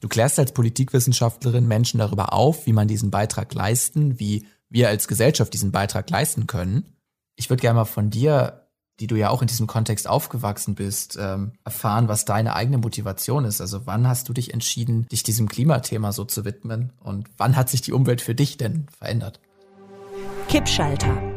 Du 0.00 0.08
klärst 0.08 0.38
als 0.38 0.52
Politikwissenschaftlerin 0.52 1.66
Menschen 1.66 1.98
darüber 1.98 2.32
auf, 2.32 2.66
wie 2.66 2.72
man 2.72 2.88
diesen 2.88 3.10
Beitrag 3.10 3.54
leisten, 3.54 4.18
wie 4.18 4.46
wir 4.68 4.88
als 4.88 5.08
Gesellschaft 5.08 5.54
diesen 5.54 5.72
Beitrag 5.72 6.10
leisten 6.10 6.46
können. 6.46 6.84
Ich 7.36 7.48
würde 7.48 7.60
gerne 7.60 7.78
mal 7.78 7.84
von 7.84 8.10
dir 8.10 8.63
die 9.00 9.06
du 9.06 9.16
ja 9.16 9.30
auch 9.30 9.42
in 9.42 9.48
diesem 9.48 9.66
Kontext 9.66 10.08
aufgewachsen 10.08 10.74
bist, 10.74 11.18
ähm, 11.20 11.52
erfahren, 11.64 12.08
was 12.08 12.24
deine 12.24 12.54
eigene 12.54 12.78
Motivation 12.78 13.44
ist. 13.44 13.60
Also 13.60 13.86
wann 13.86 14.06
hast 14.06 14.28
du 14.28 14.32
dich 14.32 14.52
entschieden, 14.54 15.06
dich 15.10 15.22
diesem 15.22 15.48
Klimathema 15.48 16.12
so 16.12 16.24
zu 16.24 16.44
widmen 16.44 16.92
und 17.00 17.28
wann 17.36 17.56
hat 17.56 17.68
sich 17.68 17.82
die 17.82 17.92
Umwelt 17.92 18.20
für 18.20 18.34
dich 18.34 18.56
denn 18.56 18.86
verändert? 18.98 19.40
Kippschalter. 20.48 21.33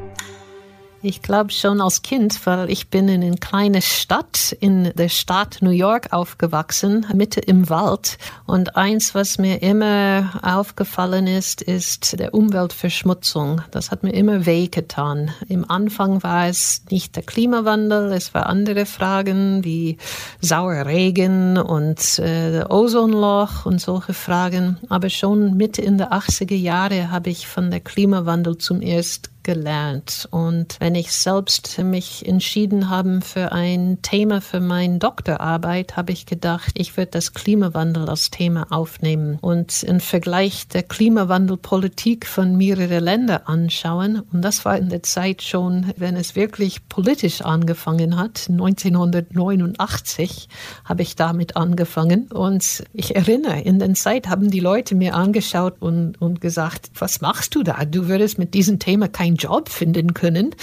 Ich 1.04 1.22
glaube 1.22 1.52
schon 1.52 1.80
als 1.80 2.02
Kind, 2.02 2.44
weil 2.48 2.72
ich 2.72 2.90
bin 2.90 3.08
in 3.08 3.24
einer 3.24 3.38
kleinen 3.38 3.84
Stadt 3.84 4.56
in 4.60 4.92
der 4.96 5.10
Stadt 5.10 5.60
New 5.62 5.70
York 5.70 6.12
aufgewachsen, 6.12 7.06
Mitte 7.14 7.40
im 7.40 7.70
Wald. 7.70 8.18
Und 8.48 8.76
eins, 8.76 9.14
was 9.14 9.38
mir 9.38 9.62
immer 9.62 10.40
aufgefallen 10.42 11.28
ist, 11.28 11.62
ist 11.62 12.20
der 12.20 12.34
Umweltverschmutzung. 12.34 13.62
Das 13.70 13.92
hat 13.92 14.02
mir 14.02 14.14
immer 14.14 14.48
wehgetan. 14.48 15.30
Im 15.48 15.70
Anfang 15.70 16.24
war 16.24 16.48
es 16.48 16.82
nicht 16.90 17.16
der 17.16 17.24
Klimawandel, 17.24 18.12
es 18.12 18.34
waren 18.34 18.48
andere 18.48 18.88
Fragen 18.88 19.64
wie 19.64 19.98
sauer 20.42 20.88
Regen 20.88 21.60
und 21.60 22.18
äh, 22.18 22.66
Ozonloch 22.68 23.68
und 23.68 23.80
solche 23.80 24.14
Fragen. 24.14 24.78
Aber 24.90 25.12
schon 25.12 25.58
Mitte 25.58 25.84
in 25.84 26.00
der 26.00 26.12
80er 26.12 26.56
Jahre 26.56 27.12
habe 27.12 27.30
ich 27.30 27.46
von 27.46 27.70
der 27.70 27.82
Klimawandel 27.82 28.58
zum 28.58 28.82
ersten 28.82 29.37
gelernt. 29.48 30.28
Und 30.30 30.76
wenn 30.80 30.94
ich 30.94 31.12
selbst 31.14 31.80
mich 31.80 32.28
entschieden 32.28 32.90
habe 32.90 33.22
für 33.22 33.54
ein 33.54 34.00
Thema 34.02 34.42
für 34.42 34.60
meine 34.60 35.00
Doktorarbeit, 35.00 35.96
habe 35.96 36.12
ich 36.12 36.26
gedacht, 36.26 36.72
ich 36.74 36.98
würde 36.98 37.12
das 37.12 37.34
Klimawandel 37.34 38.10
als 38.10 38.30
Thema 38.30 38.68
aufnehmen 38.72 39.38
und 39.40 39.84
im 39.84 40.02
Vergleich 40.02 40.68
der 40.68 40.84
Klimawandelpolitik 40.84 42.28
von 42.28 42.58
mehreren 42.58 43.02
Ländern 43.02 43.44
anschauen. 43.46 44.22
Und 44.34 44.42
das 44.42 44.66
war 44.66 44.78
in 44.78 44.90
der 44.90 45.04
Zeit 45.04 45.42
schon, 45.42 45.94
wenn 45.96 46.18
es 46.18 46.36
wirklich 46.36 46.90
politisch 46.90 47.42
angefangen 47.42 48.18
hat. 48.18 48.48
1989 48.50 50.50
habe 50.84 51.04
ich 51.04 51.16
damit 51.16 51.56
angefangen. 51.56 52.28
Und 52.34 52.84
ich 52.92 53.16
erinnere, 53.16 53.62
in 53.62 53.80
der 53.80 53.94
Zeit 53.94 54.28
haben 54.28 54.52
die 54.52 54.60
Leute 54.60 54.94
mir 54.94 55.16
angeschaut 55.16 55.76
und, 55.80 56.22
und 56.22 56.42
gesagt, 56.42 56.92
was 57.00 57.22
machst 57.22 57.56
du 57.56 57.64
da? 57.64 57.86
Du 57.86 58.10
würdest 58.10 58.38
mit 58.38 58.54
diesem 58.54 58.80
Thema 58.80 59.08
kein 59.08 59.37
Job 59.38 59.70
finden 59.70 60.14
können. 60.14 60.56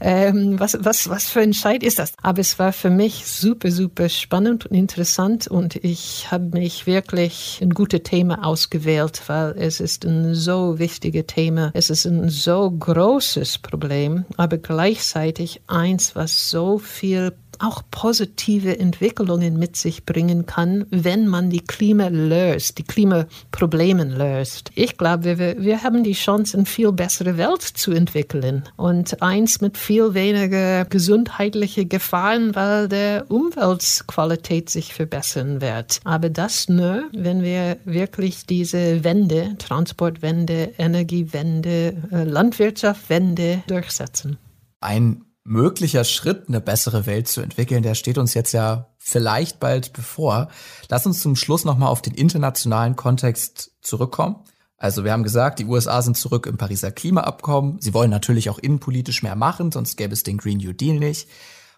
Ähm, 0.00 0.60
was, 0.60 0.76
was, 0.80 1.08
was 1.08 1.28
für 1.28 1.40
ein 1.40 1.54
Scheit 1.54 1.82
ist 1.82 1.98
das? 1.98 2.12
Aber 2.22 2.40
es 2.40 2.58
war 2.58 2.72
für 2.72 2.90
mich 2.90 3.26
super, 3.26 3.70
super 3.70 4.08
spannend 4.08 4.66
und 4.66 4.76
interessant 4.76 5.48
und 5.48 5.76
ich 5.76 6.30
habe 6.30 6.58
mich 6.58 6.86
wirklich 6.86 7.58
ein 7.60 7.70
gutes 7.70 8.02
Thema 8.04 8.44
ausgewählt, 8.44 9.22
weil 9.26 9.54
es 9.58 9.80
ist 9.80 10.04
ein 10.04 10.34
so 10.34 10.78
wichtiges 10.78 11.26
Thema. 11.26 11.70
Es 11.74 11.90
ist 11.90 12.06
ein 12.06 12.28
so 12.28 12.70
großes 12.70 13.58
Problem, 13.58 14.24
aber 14.36 14.58
gleichzeitig 14.58 15.60
eins, 15.66 16.14
was 16.14 16.50
so 16.50 16.78
viel 16.78 17.32
auch 17.58 17.82
positive 17.90 18.78
Entwicklungen 18.78 19.58
mit 19.58 19.76
sich 19.76 20.04
bringen 20.04 20.46
kann, 20.46 20.86
wenn 20.90 21.26
man 21.26 21.50
die 21.50 21.60
Klima 21.60 22.08
löst, 22.08 22.78
die 22.78 22.84
Klimaprobleme 22.84 24.04
löst. 24.04 24.70
Ich 24.74 24.96
glaube, 24.96 25.38
wir, 25.38 25.62
wir 25.62 25.82
haben 25.82 26.04
die 26.04 26.12
Chance, 26.12 26.56
eine 26.56 26.66
viel 26.66 26.92
bessere 26.92 27.36
Welt 27.36 27.62
zu 27.62 27.92
entwickeln 27.92 28.64
und 28.76 29.22
eins 29.22 29.60
mit 29.60 29.76
viel 29.76 30.14
weniger 30.14 30.84
gesundheitliche 30.84 31.86
Gefahren, 31.86 32.54
weil 32.54 32.88
der 32.88 33.30
Umweltqualität 33.30 34.70
sich 34.70 34.94
verbessern 34.94 35.60
wird. 35.60 36.00
Aber 36.04 36.30
das 36.30 36.68
nur, 36.68 37.04
wenn 37.12 37.42
wir 37.42 37.78
wirklich 37.84 38.46
diese 38.46 39.04
Wende, 39.04 39.56
Transportwende, 39.58 40.74
Energiewende, 40.78 41.94
äh, 42.12 42.24
Landwirtschaftswende 42.24 43.62
durchsetzen. 43.66 44.38
Ein 44.80 45.24
möglicher 45.48 46.04
Schritt, 46.04 46.48
eine 46.48 46.60
bessere 46.60 47.06
Welt 47.06 47.26
zu 47.26 47.40
entwickeln, 47.40 47.82
der 47.82 47.94
steht 47.94 48.18
uns 48.18 48.34
jetzt 48.34 48.52
ja 48.52 48.88
vielleicht 48.98 49.58
bald 49.58 49.92
bevor. 49.92 50.48
Lass 50.88 51.06
uns 51.06 51.20
zum 51.20 51.36
Schluss 51.36 51.64
nochmal 51.64 51.88
auf 51.88 52.02
den 52.02 52.14
internationalen 52.14 52.96
Kontext 52.96 53.72
zurückkommen. 53.80 54.36
Also 54.76 55.04
wir 55.04 55.12
haben 55.12 55.24
gesagt, 55.24 55.58
die 55.58 55.64
USA 55.64 56.02
sind 56.02 56.16
zurück 56.16 56.46
im 56.46 56.56
Pariser 56.56 56.92
Klimaabkommen. 56.92 57.80
Sie 57.80 57.94
wollen 57.94 58.10
natürlich 58.10 58.48
auch 58.50 58.58
innenpolitisch 58.58 59.22
mehr 59.22 59.34
machen, 59.34 59.72
sonst 59.72 59.96
gäbe 59.96 60.12
es 60.12 60.22
den 60.22 60.38
Green 60.38 60.58
New 60.58 60.72
Deal 60.72 60.98
nicht. 60.98 61.28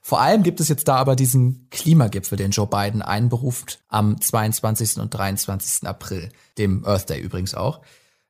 Vor 0.03 0.21
allem 0.21 0.43
gibt 0.43 0.61
es 0.61 0.69
jetzt 0.69 0.89
da 0.89 0.97
aber 0.97 1.15
diesen 1.15 1.69
Klimagipfel, 1.71 2.37
den 2.37 2.51
Joe 2.51 2.67
Biden 2.67 3.03
einberuft 3.03 3.81
am 3.89 4.21
22. 4.21 4.99
und 4.99 5.15
23. 5.15 5.87
April, 5.87 6.31
dem 6.59 6.85
Earth 6.85 7.09
Day 7.09 7.21
übrigens 7.21 7.55
auch. 7.55 7.81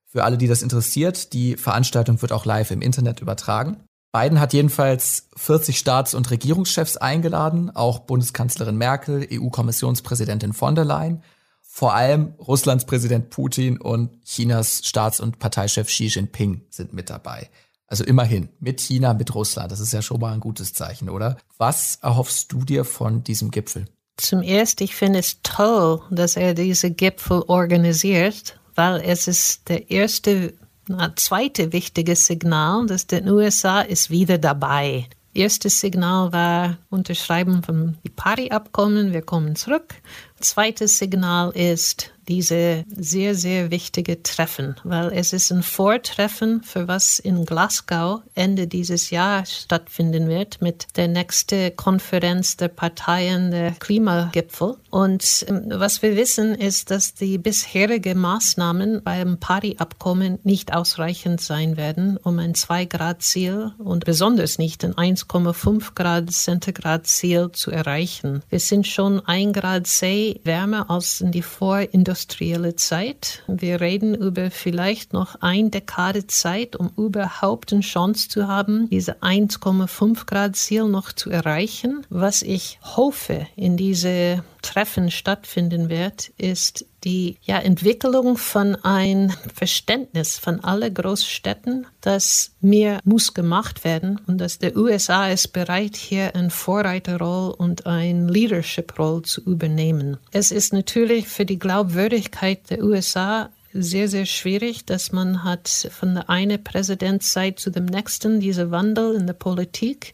Für 0.05 0.25
alle, 0.25 0.37
die 0.37 0.49
das 0.49 0.63
interessiert, 0.63 1.33
die 1.33 1.57
Veranstaltung 1.57 2.21
wird 2.21 2.33
auch 2.33 2.45
live 2.45 2.73
im 2.73 2.83
Internet 2.83 3.21
übertragen. 3.21 3.85
Biden 4.13 4.41
hat 4.41 4.53
jedenfalls 4.53 5.29
40 5.37 5.79
Staats- 5.79 6.15
und 6.15 6.31
Regierungschefs 6.31 6.97
eingeladen, 6.97 7.71
auch 7.71 8.01
Bundeskanzlerin 8.01 8.77
Merkel, 8.77 9.27
EU-Kommissionspräsidentin 9.31 10.53
von 10.53 10.75
der 10.75 10.85
Leyen, 10.85 11.23
vor 11.63 11.95
allem 11.95 12.35
Russlands 12.39 12.85
Präsident 12.85 13.31
Putin 13.31 13.79
und 13.79 14.25
Chinas 14.25 14.83
Staats- 14.85 15.21
und 15.21 15.39
Parteichef 15.39 15.87
Xi 15.87 16.07
Jinping 16.07 16.63
sind 16.71 16.93
mit 16.93 17.09
dabei. 17.09 17.49
Also 17.87 18.05
immerhin, 18.05 18.49
mit 18.59 18.81
China, 18.81 19.15
mit 19.15 19.35
Russland. 19.35 19.71
Das 19.71 19.81
ist 19.81 19.93
ja 19.93 20.03
schon 20.03 20.21
mal 20.21 20.33
ein 20.33 20.41
gutes 20.41 20.73
Zeichen, 20.73 21.09
oder? 21.09 21.37
Was 21.59 21.97
erhoffst 22.03 22.53
du 22.53 22.65
dir 22.65 22.85
von 22.85 23.23
diesem 23.23 23.51
Gipfel? 23.51 23.87
Zum 24.17 24.43
Ersten, 24.43 24.85
ich 24.85 24.95
finde 24.95 25.21
es 25.21 25.39
toll, 25.43 26.03
dass 26.11 26.37
er 26.37 26.55
diese 26.55 26.91
Gipfel 26.91 27.43
organisiert, 27.47 28.61
weil 28.75 29.01
es 29.01 29.29
ist 29.29 29.69
der 29.69 29.91
erste 29.91 30.55
ein 30.95 31.13
zweites 31.17 31.73
wichtiges 31.73 32.27
Signal, 32.27 32.87
dass 32.87 33.07
den 33.07 33.29
USA 33.29 33.81
ist 33.81 34.11
wieder 34.11 34.39
dabei. 34.39 35.07
Erstes 35.33 35.81
Signal 35.81 36.33
war 36.33 36.79
Unterschreiben 36.89 37.63
vom 37.63 37.97
Pari-Abkommen, 38.17 39.13
wir 39.13 39.23
kommen 39.23 39.55
zurück. 39.55 39.95
Zweites 40.41 40.99
Signal 40.99 41.51
ist 41.51 42.13
diese 42.31 42.85
sehr, 42.97 43.35
sehr 43.35 43.73
wichtige 43.73 44.23
Treffen, 44.23 44.77
weil 44.85 45.11
es 45.13 45.33
ist 45.33 45.51
ein 45.51 45.65
Vortreffen 45.65 46.63
für 46.63 46.87
was 46.87 47.19
in 47.19 47.45
Glasgow 47.45 48.23
Ende 48.35 48.69
dieses 48.69 49.11
Jahres 49.11 49.63
stattfinden 49.63 50.29
wird 50.29 50.63
mit 50.63 50.87
der 50.97 51.09
nächsten 51.09 51.75
Konferenz 51.75 52.57
der 52.57 52.69
Parteien 52.69 53.51
der 53.51 53.73
Klimagipfel. 53.73 54.77
Und 54.91 55.45
ähm, 55.49 55.65
was 55.71 56.03
wir 56.03 56.15
wissen, 56.15 56.55
ist, 56.55 56.93
dass 56.93 57.15
die 57.15 57.37
bisherigen 57.37 58.19
Maßnahmen 58.19 59.03
beim 59.03 59.39
Paris-Abkommen 59.39 60.39
nicht 60.45 60.73
ausreichend 60.73 61.41
sein 61.41 61.77
werden, 61.77 62.17
um 62.17 62.39
ein 62.39 62.55
2-Grad-Ziel 62.55 63.73
und 63.79 64.05
besonders 64.05 64.59
nicht 64.59 64.85
ein 64.85 64.95
1,5 64.95 65.95
Grad 65.95 66.31
Centigrad-Ziel 66.31 67.51
zu 67.53 67.73
erreichen. 67.73 68.43
Wir 68.51 68.61
sind 68.61 68.87
schon 68.87 69.19
1 69.27 69.53
Grad 69.53 69.89
C 69.89 70.30
wärmer 70.45 70.91
als 70.91 71.21
in 71.21 71.33
die 71.33 71.43
vorindustrielle 71.43 72.77
Zeit. 72.77 73.43
Wir 73.47 73.81
reden 73.81 74.15
über 74.15 74.51
vielleicht 74.51 75.13
noch 75.13 75.37
ein 75.41 75.71
Dekade 75.71 76.27
Zeit, 76.27 76.77
um 76.77 76.91
überhaupt 76.97 77.73
eine 77.73 77.83
Chance 77.83 78.29
zu 78.29 78.47
haben, 78.47 78.89
diese 78.91 79.23
1,5 79.23 80.27
Grad 80.27 80.57
Ziel 80.57 80.85
noch 80.89 81.13
zu 81.13 81.31
erreichen. 81.31 82.07
Was 82.11 82.43
ich 82.43 82.79
hoffe 82.83 83.47
in 83.57 83.77
diese 83.77 84.45
Treffen 84.63 85.11
stattfinden 85.11 85.89
wird, 85.89 86.29
ist 86.37 86.87
die 87.05 87.39
ja, 87.43 87.59
Entwicklung 87.59 88.37
von 88.37 88.77
ein 88.77 89.35
Verständnis 89.55 90.39
von 90.39 90.63
allen 90.63 90.93
Großstädten, 90.93 91.87
dass 92.01 92.53
mehr 92.61 93.01
muss 93.05 93.35
gemacht 93.35 93.85
werden 93.85 94.21
und 94.27 94.39
dass 94.39 94.59
der 94.59 94.77
USA 94.77 95.29
ist 95.29 95.53
bereit, 95.53 95.97
hier 95.97 96.35
eine 96.35 96.51
Vorreiterrolle 96.51 97.57
und 97.57 97.87
eine 97.87 98.31
Leadership-Rolle 98.31 99.23
zu 99.23 99.41
übernehmen. 99.43 100.19
Es 100.33 100.51
ist 100.53 100.73
natürlich 100.73 101.29
für 101.29 101.47
die 101.47 101.59
Glaubwürdigkeit 101.59 102.71
der 102.71 102.83
USA 102.85 103.51
sehr, 103.73 104.09
sehr 104.09 104.27
schwierig, 104.27 104.85
dass 104.85 105.13
man 105.13 105.45
hat 105.45 105.69
von 105.69 106.15
der 106.15 106.29
einen 106.29 106.63
Präsidentszeit 106.63 107.59
zu 107.61 107.71
dem 107.71 107.85
nächsten 107.85 108.41
diese 108.41 108.71
Wandel 108.71 109.15
in 109.15 109.27
der 109.27 109.35
Politik 109.35 110.13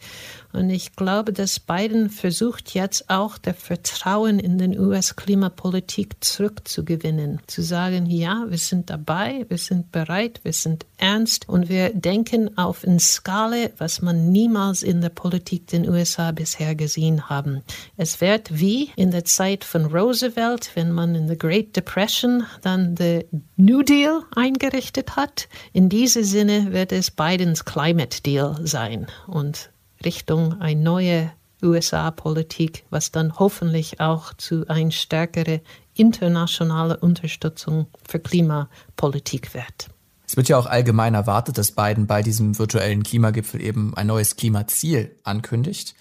und 0.56 0.70
ich 0.70 0.96
glaube, 0.96 1.32
dass 1.32 1.60
Biden 1.60 2.08
versucht 2.08 2.72
jetzt 2.72 3.10
auch 3.10 3.36
der 3.36 3.52
Vertrauen 3.52 4.38
in 4.38 4.56
den 4.56 4.78
US-Klimapolitik 4.78 6.16
zurückzugewinnen. 6.20 7.40
Zu 7.46 7.62
sagen, 7.62 8.06
ja, 8.06 8.46
wir 8.48 8.56
sind 8.58 8.88
dabei, 8.88 9.44
wir 9.48 9.58
sind 9.58 9.92
bereit, 9.92 10.40
wir 10.44 10.54
sind 10.54 10.86
ernst 10.96 11.48
und 11.48 11.68
wir 11.68 11.90
denken 11.90 12.56
auf 12.56 12.84
eine 12.84 13.00
Skala, 13.00 13.68
was 13.76 14.00
man 14.00 14.30
niemals 14.30 14.82
in 14.82 15.02
der 15.02 15.10
Politik 15.10 15.66
den 15.66 15.88
USA 15.88 16.32
bisher 16.32 16.74
gesehen 16.74 17.28
haben. 17.28 17.62
Es 17.98 18.20
wird 18.22 18.58
wie 18.58 18.90
in 18.96 19.10
der 19.10 19.26
Zeit 19.26 19.62
von 19.62 19.84
Roosevelt, 19.84 20.70
wenn 20.74 20.90
man 20.90 21.14
in 21.14 21.26
der 21.26 21.36
Great 21.36 21.76
Depression 21.76 22.44
dann 22.62 22.94
den 22.94 23.24
New 23.56 23.82
Deal 23.82 24.22
eingerichtet 24.34 25.16
hat. 25.16 25.48
In 25.74 25.90
diesem 25.90 26.24
Sinne 26.24 26.72
wird 26.72 26.92
es 26.92 27.10
Bidens 27.10 27.64
Climate 27.64 28.22
Deal 28.22 28.56
sein. 28.64 29.06
Und 29.26 29.70
Richtung 30.04 30.60
eine 30.60 30.80
neue 30.80 31.32
USA-Politik, 31.62 32.84
was 32.90 33.12
dann 33.12 33.38
hoffentlich 33.38 34.00
auch 34.00 34.34
zu 34.34 34.66
einer 34.68 34.90
stärkeren 34.90 35.60
internationalen 35.94 36.98
Unterstützung 36.98 37.86
für 38.06 38.20
Klimapolitik 38.20 39.54
wird. 39.54 39.88
Es 40.26 40.36
wird 40.36 40.48
ja 40.48 40.58
auch 40.58 40.66
allgemein 40.66 41.14
erwartet, 41.14 41.56
dass 41.56 41.72
Biden 41.72 42.06
bei 42.06 42.22
diesem 42.22 42.58
virtuellen 42.58 43.02
Klimagipfel 43.04 43.62
eben 43.62 43.96
ein 43.96 44.08
neues 44.08 44.36
Klimaziel 44.36 45.14
ankündigt. 45.22 45.94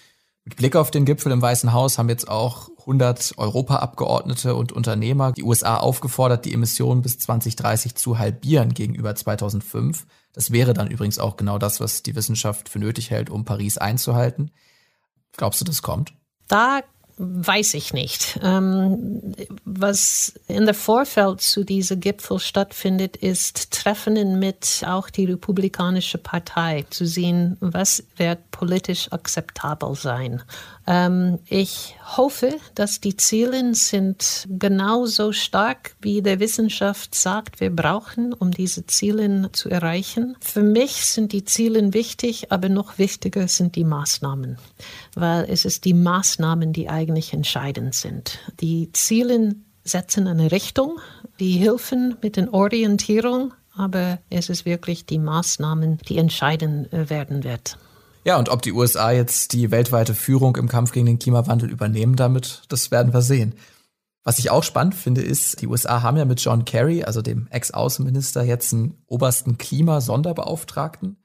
Mit 0.45 0.57
Blick 0.57 0.75
auf 0.75 0.91
den 0.91 1.05
Gipfel 1.05 1.31
im 1.31 1.41
Weißen 1.41 1.73
Haus 1.73 1.97
haben 1.97 2.09
jetzt 2.09 2.27
auch 2.27 2.69
100 2.79 3.33
Europaabgeordnete 3.37 4.55
und 4.55 4.71
Unternehmer 4.71 5.31
die 5.31 5.43
USA 5.43 5.77
aufgefordert, 5.77 6.45
die 6.45 6.53
Emissionen 6.53 7.01
bis 7.01 7.17
2030 7.19 7.95
zu 7.95 8.19
halbieren 8.19 8.73
gegenüber 8.73 9.15
2005. 9.15 10.05
Das 10.35 10.51
wäre 10.51 10.73
dann 10.73 10.91
übrigens 10.91 11.17
auch 11.17 11.37
genau 11.37 11.57
das, 11.57 11.79
was 11.79 12.03
die 12.03 12.15
Wissenschaft 12.15 12.69
für 12.69 12.79
nötig 12.79 13.09
hält, 13.09 13.29
um 13.29 13.45
Paris 13.45 13.77
einzuhalten. 13.77 14.51
Glaubst 15.37 15.61
du, 15.61 15.65
das 15.65 15.81
kommt? 15.81 16.13
Da 16.47 16.81
Weiß 17.17 17.75
ich 17.75 17.93
nicht. 17.93 18.39
Ähm, 18.43 19.33
was 19.63 20.33
in 20.49 20.65
der 20.65 20.73
Vorfeld 20.73 21.39
zu 21.39 21.63
diesem 21.63 22.01
Gipfel 22.01 22.39
stattfindet, 22.39 23.15
ist 23.15 23.71
Treffen 23.71 24.37
mit 24.37 24.83
auch 24.85 25.09
die 25.09 25.23
Republikanische 25.23 26.17
Partei, 26.17 26.85
zu 26.89 27.05
sehen, 27.05 27.55
was 27.61 28.03
wird 28.17 28.51
politisch 28.51 29.13
akzeptabel 29.13 29.95
sein. 29.95 30.41
Ähm, 30.87 31.39
ich 31.47 31.95
hoffe, 32.17 32.55
dass 32.75 33.01
die 33.01 33.17
Ziele 33.17 33.73
sind 33.73 34.45
genauso 34.49 35.31
stark, 35.31 35.95
wie 36.01 36.21
der 36.21 36.39
Wissenschaft 36.39 37.15
sagt, 37.15 37.59
wir 37.59 37.75
brauchen, 37.75 38.33
um 38.33 38.51
diese 38.51 38.85
Ziele 38.85 39.49
zu 39.51 39.69
erreichen. 39.69 40.37
Für 40.39 40.61
mich 40.61 41.05
sind 41.05 41.31
die 41.31 41.43
Ziele 41.43 41.93
wichtig, 41.93 42.51
aber 42.51 42.69
noch 42.69 42.97
wichtiger 42.97 43.47
sind 43.47 43.75
die 43.75 43.83
Maßnahmen, 43.83 44.57
weil 45.15 45.45
es 45.49 45.65
ist 45.65 45.85
die 45.85 45.93
Maßnahmen, 45.93 46.73
die 46.73 46.89
eigentlich 46.89 47.33
entscheidend 47.33 47.95
sind. 47.95 48.39
Die 48.59 48.91
Ziele 48.93 49.55
setzen 49.83 50.27
eine 50.27 50.51
Richtung, 50.51 50.99
die 51.39 51.53
helfen 51.53 52.15
mit 52.21 52.37
der 52.37 52.53
Orientierung, 52.53 53.53
aber 53.75 54.19
es 54.29 54.49
ist 54.49 54.65
wirklich 54.65 55.05
die 55.05 55.19
Maßnahmen, 55.19 55.99
die 56.07 56.17
entscheidend 56.17 56.91
äh, 56.93 57.09
werden 57.09 57.43
wird. 57.43 57.77
Ja, 58.25 58.39
und 58.39 58.49
ob 58.49 58.63
die 58.63 58.73
USA 58.73 59.11
jetzt 59.11 59.53
die 59.53 59.69
weltweite 59.69 60.15
Führung 60.15 60.55
im 60.55 60.67
Kampf 60.67 60.91
gegen 60.91 61.05
den 61.05 61.19
Klimawandel 61.19 61.69
übernehmen 61.69 62.15
damit, 62.15 62.63
das 62.69 62.89
werden 62.89 63.13
wir 63.13 63.21
sehen. 63.21 63.53
Was 64.23 64.39
ich 64.39 64.49
auch 64.49 64.63
spannend 64.63 64.95
finde, 64.95 65.21
ist, 65.21 65.61
die 65.61 65.67
USA 65.67 66.01
haben 66.01 66.17
ja 66.17 66.25
mit 66.25 66.41
John 66.41 66.65
Kerry, 66.65 67.03
also 67.03 67.21
dem 67.21 67.47
Ex-Außenminister, 67.51 68.41
jetzt 68.43 68.73
einen 68.73 69.03
obersten 69.05 69.59
Klimasonderbeauftragten. 69.59 71.17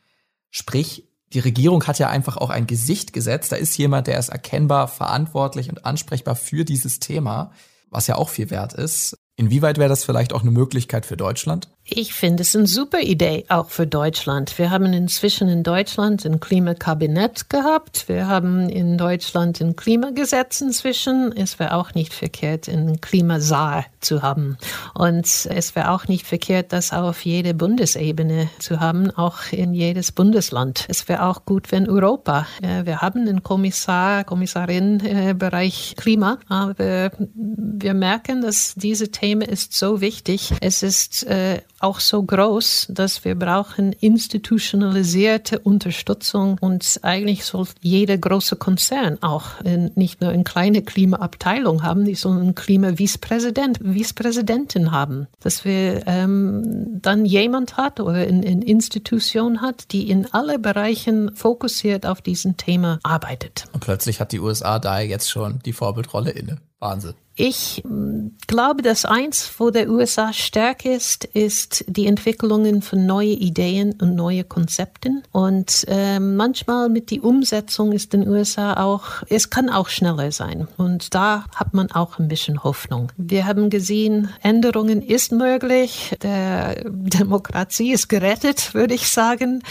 Sprich, 0.51 1.09
die 1.33 1.39
Regierung 1.39 1.87
hat 1.87 1.99
ja 1.99 2.11
einfach 2.11 2.37
auch 2.37 2.51
ein 2.51 2.67
Gesicht 2.67 3.15
gesetzt. 3.15 3.51
Da 3.53 3.57
ist 3.57 3.79
jemand, 3.79 4.07
der 4.07 4.19
ist 4.19 4.29
erkennbar 4.29 4.87
verantwortlich 4.87 5.71
und 5.71 5.87
ansprechbar 5.87 6.37
für 6.37 6.67
dieses 6.67 7.01
Thema, 7.01 7.53
was 7.89 8.09
ja 8.09 8.17
auch 8.17 8.29
viel 8.29 8.51
wert 8.51 8.75
ist. 8.75 9.17
Inwieweit 9.37 9.79
wäre 9.79 9.89
das 9.89 10.05
vielleicht 10.05 10.35
auch 10.35 10.43
eine 10.43 10.51
Möglichkeit 10.51 11.07
für 11.07 11.17
Deutschland? 11.17 11.71
Ich 11.93 12.15
finde 12.15 12.43
es 12.43 12.55
eine 12.55 12.69
super 12.69 13.01
Idee, 13.01 13.47
auch 13.49 13.69
für 13.71 13.85
Deutschland. 13.85 14.57
Wir 14.59 14.71
haben 14.71 14.93
inzwischen 14.93 15.49
in 15.49 15.65
Deutschland 15.65 16.25
ein 16.25 16.39
Klimakabinett 16.39 17.51
gehabt. 17.51 18.09
Wir 18.09 18.29
haben 18.29 18.69
in 18.69 18.97
Deutschland 18.97 19.61
ein 19.61 19.75
Klimagesetz 19.75 20.61
inzwischen. 20.61 21.37
Es 21.37 21.59
wäre 21.59 21.75
auch 21.75 21.93
nicht 21.95 22.15
verkehrt, 22.15 22.69
einen 22.69 23.01
Klimasaal 23.01 23.87
zu 24.01 24.23
haben. 24.23 24.57
Und 24.95 25.27
es 25.27 25.75
wäre 25.75 25.91
auch 25.91 26.07
nicht 26.07 26.29
verkehrt, 26.29 26.73
das 26.73 26.93
auf 26.93 27.25
jede 27.25 27.55
Bundesebene 27.55 28.49
zu 28.61 28.79
haben, 28.79 29.11
auch 29.11 29.51
in 29.51 29.75
jedes 29.75 30.13
Bundesland. 30.13 30.87
Es 30.89 31.09
wäre 31.09 31.25
auch 31.25 31.45
gut, 31.45 31.73
wenn 31.73 31.89
Europa, 31.89 32.47
äh, 32.63 32.87
wir 32.87 33.01
haben 33.01 33.23
einen 33.23 33.43
Kommissar, 33.43 34.23
Kommissarin 34.23 35.01
äh, 35.05 35.35
Bereich 35.35 35.95
Klima, 35.97 36.39
aber 36.49 37.11
wir 37.35 37.95
merken, 37.95 38.43
dass 38.43 38.75
diese 38.77 39.11
Thema 39.11 39.45
ist 39.49 39.73
so 39.75 40.01
wichtig. 40.01 40.53
Es 40.61 40.85
ist 40.85 41.27
äh, 41.27 41.63
auch 41.81 41.99
so 41.99 42.23
groß, 42.23 42.89
dass 42.91 43.25
wir 43.25 43.35
brauchen 43.35 43.93
institutionalisierte 43.93 45.59
Unterstützung 45.59 46.59
und 46.61 47.01
eigentlich 47.03 47.45
soll 47.45 47.67
jeder 47.81 48.17
große 48.19 48.57
Konzern 48.57 49.19
auch 49.23 49.61
in, 49.65 49.91
nicht 49.95 50.21
nur 50.21 50.31
eine 50.31 50.45
kleine 50.45 50.83
Klimaabteilung 50.83 51.83
haben, 51.83 52.05
die 52.05 52.15
sollen 52.15 52.41
einen 52.41 52.55
Klima-Vizepräsident, 52.55 53.81
Vizepräsidentin 53.83 54.93
haben, 54.93 55.27
dass 55.41 55.65
wir 55.65 56.07
ähm, 56.07 57.01
dann 57.01 57.25
jemand 57.25 57.77
hat 57.77 58.01
oder 58.01 58.19
eine, 58.19 58.47
eine 58.47 58.65
Institution 58.65 59.63
hat, 59.63 59.93
die 59.93 60.11
in 60.11 60.33
alle 60.33 60.59
Bereichen 60.59 61.35
fokussiert 61.35 62.07
auf 62.07 62.21
diesen 62.21 62.57
Thema 62.57 63.01
arbeitet. 63.03 63.65
Und 63.73 63.81
plötzlich 63.81 64.21
hat 64.21 64.33
die 64.33 64.41
USA 64.41 64.79
da 64.79 65.01
jetzt 65.01 65.31
schon 65.31 65.61
die 65.65 65.73
Vorbildrolle 65.73 66.31
inne. 66.31 66.59
Wahnsinn. 66.81 67.15
Ich 67.37 67.83
mm, 67.85 68.37
glaube, 68.47 68.83
dass 68.83 69.07
eins, 69.07 69.51
wo 69.59 69.71
der 69.71 69.89
USA 69.89 70.33
stark 70.33 70.85
ist, 70.85 71.25
ist 71.25 71.85
die 71.89 72.07
Entwicklungen 72.07 72.83
von 72.83 73.07
neuen 73.07 73.39
Ideen 73.39 73.95
und 74.01 74.15
neuen 74.15 74.47
Konzepten. 74.49 75.23
Und 75.33 75.87
äh, 75.89 76.21
manchmal 76.21 76.89
mit 76.89 77.11
der 77.11 77.25
Umsetzung 77.25 77.93
ist 77.93 78.13
den 78.13 78.29
USA 78.29 78.75
auch, 78.75 79.23
es 79.29 79.49
kann 79.49 79.71
auch 79.71 79.89
schneller 79.89 80.33
sein. 80.33 80.69
Und 80.77 81.15
da 81.15 81.45
hat 81.55 81.73
man 81.73 81.91
auch 81.93 82.19
ein 82.19 82.29
bisschen 82.29 82.63
Hoffnung. 82.63 83.11
Wir 83.17 83.47
haben 83.47 83.71
gesehen, 83.71 84.29
Änderungen 84.43 85.01
ist 85.01 85.33
möglich. 85.33 86.17
Der 86.23 86.85
Demokratie 86.91 87.93
ist 87.93 88.09
gerettet, 88.09 88.75
würde 88.75 88.95
ich 88.95 89.09
sagen. 89.09 89.63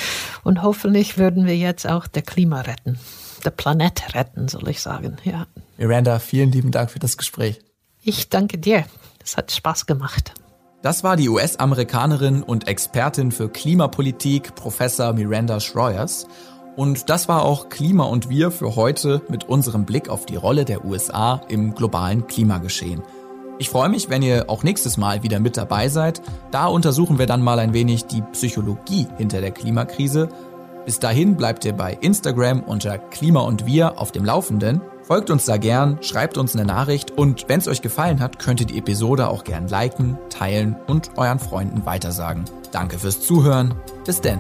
Und 0.43 0.64
hoffentlich 0.64 1.18
würden 1.18 1.45
wir 1.45 1.57
jetzt 1.57 1.88
auch 1.88 2.07
der 2.07 2.24
Klima 2.24 2.62
retten. 2.62 2.99
Der 3.45 3.51
Planet 3.51 4.16
retten, 4.16 4.47
soll 4.47 4.70
ich 4.70 4.82
sagen, 4.82 5.18
ja. 5.24 5.45
Miranda, 5.80 6.19
vielen 6.19 6.51
lieben 6.51 6.71
Dank 6.71 6.91
für 6.91 6.99
das 6.99 7.15
Gespräch. 7.15 7.61
Ich 8.03 8.27
danke 8.27 8.57
dir. 8.57 8.84
Es 9.23 9.38
hat 9.38 9.49
Spaß 9.49 9.86
gemacht. 9.86 10.34
Das 10.82 11.05
war 11.05 11.15
die 11.15 11.30
US-Amerikanerin 11.30 12.43
und 12.43 12.67
Expertin 12.67 13.32
für 13.32 13.47
Klimapolitik, 13.47 14.55
Professor 14.55 15.13
Miranda 15.13 15.61
Schroyers. 15.61 16.27
Und 16.75 17.09
das 17.09 17.30
war 17.30 17.43
auch 17.43 17.69
Klima 17.69 18.03
und 18.03 18.30
wir 18.30 18.51
für 18.51 18.75
heute 18.75 19.21
mit 19.30 19.45
unserem 19.45 19.86
Blick 19.86 20.09
auf 20.09 20.25
die 20.25 20.36
Rolle 20.36 20.65
der 20.65 20.84
USA 20.84 21.41
im 21.47 21.73
globalen 21.75 22.27
Klimageschehen. 22.27 23.01
Ich 23.57 23.69
freue 23.69 23.89
mich, 23.89 24.09
wenn 24.09 24.21
ihr 24.21 24.49
auch 24.49 24.63
nächstes 24.63 24.97
Mal 24.97 25.23
wieder 25.23 25.39
mit 25.39 25.55
dabei 25.55 25.88
seid. 25.88 26.21
Da 26.51 26.65
untersuchen 26.65 27.19
wir 27.19 27.25
dann 27.25 27.41
mal 27.41 27.59
ein 27.59 27.73
wenig 27.73 28.05
die 28.05 28.21
Psychologie 28.34 29.07
hinter 29.17 29.39
der 29.39 29.51
Klimakrise. 29.51 30.27
Bis 30.86 30.99
dahin 30.99 31.38
bleibt 31.38 31.63
ihr 31.63 31.73
bei 31.73 31.93
Instagram 32.01 32.63
unter 32.63 32.97
Klima 32.97 33.41
und 33.41 33.65
Wir 33.65 33.97
auf 33.97 34.11
dem 34.11 34.25
Laufenden. 34.25 34.82
Folgt 35.10 35.32
uns 35.32 35.45
da 35.45 35.57
gern, 35.57 35.97
schreibt 36.03 36.38
uns 36.38 36.55
eine 36.55 36.66
Nachricht 36.66 37.10
und 37.10 37.49
wenn 37.49 37.60
es 37.60 37.68
euch 37.68 37.82
gefallen 37.82 38.20
hat, 38.20 38.38
könnt 38.38 38.60
ihr 38.60 38.68
die 38.68 38.78
Episode 38.78 39.28
auch 39.28 39.43
gern 39.43 39.68
liken, 39.68 40.20
teilen 40.30 40.76
und 40.86 41.18
euren 41.18 41.39
Freunden 41.39 41.84
weitersagen. 41.84 42.45
Danke 42.72 42.99
fürs 42.99 43.20
Zuhören. 43.20 43.74
Bis 44.05 44.22
denn. 44.22 44.39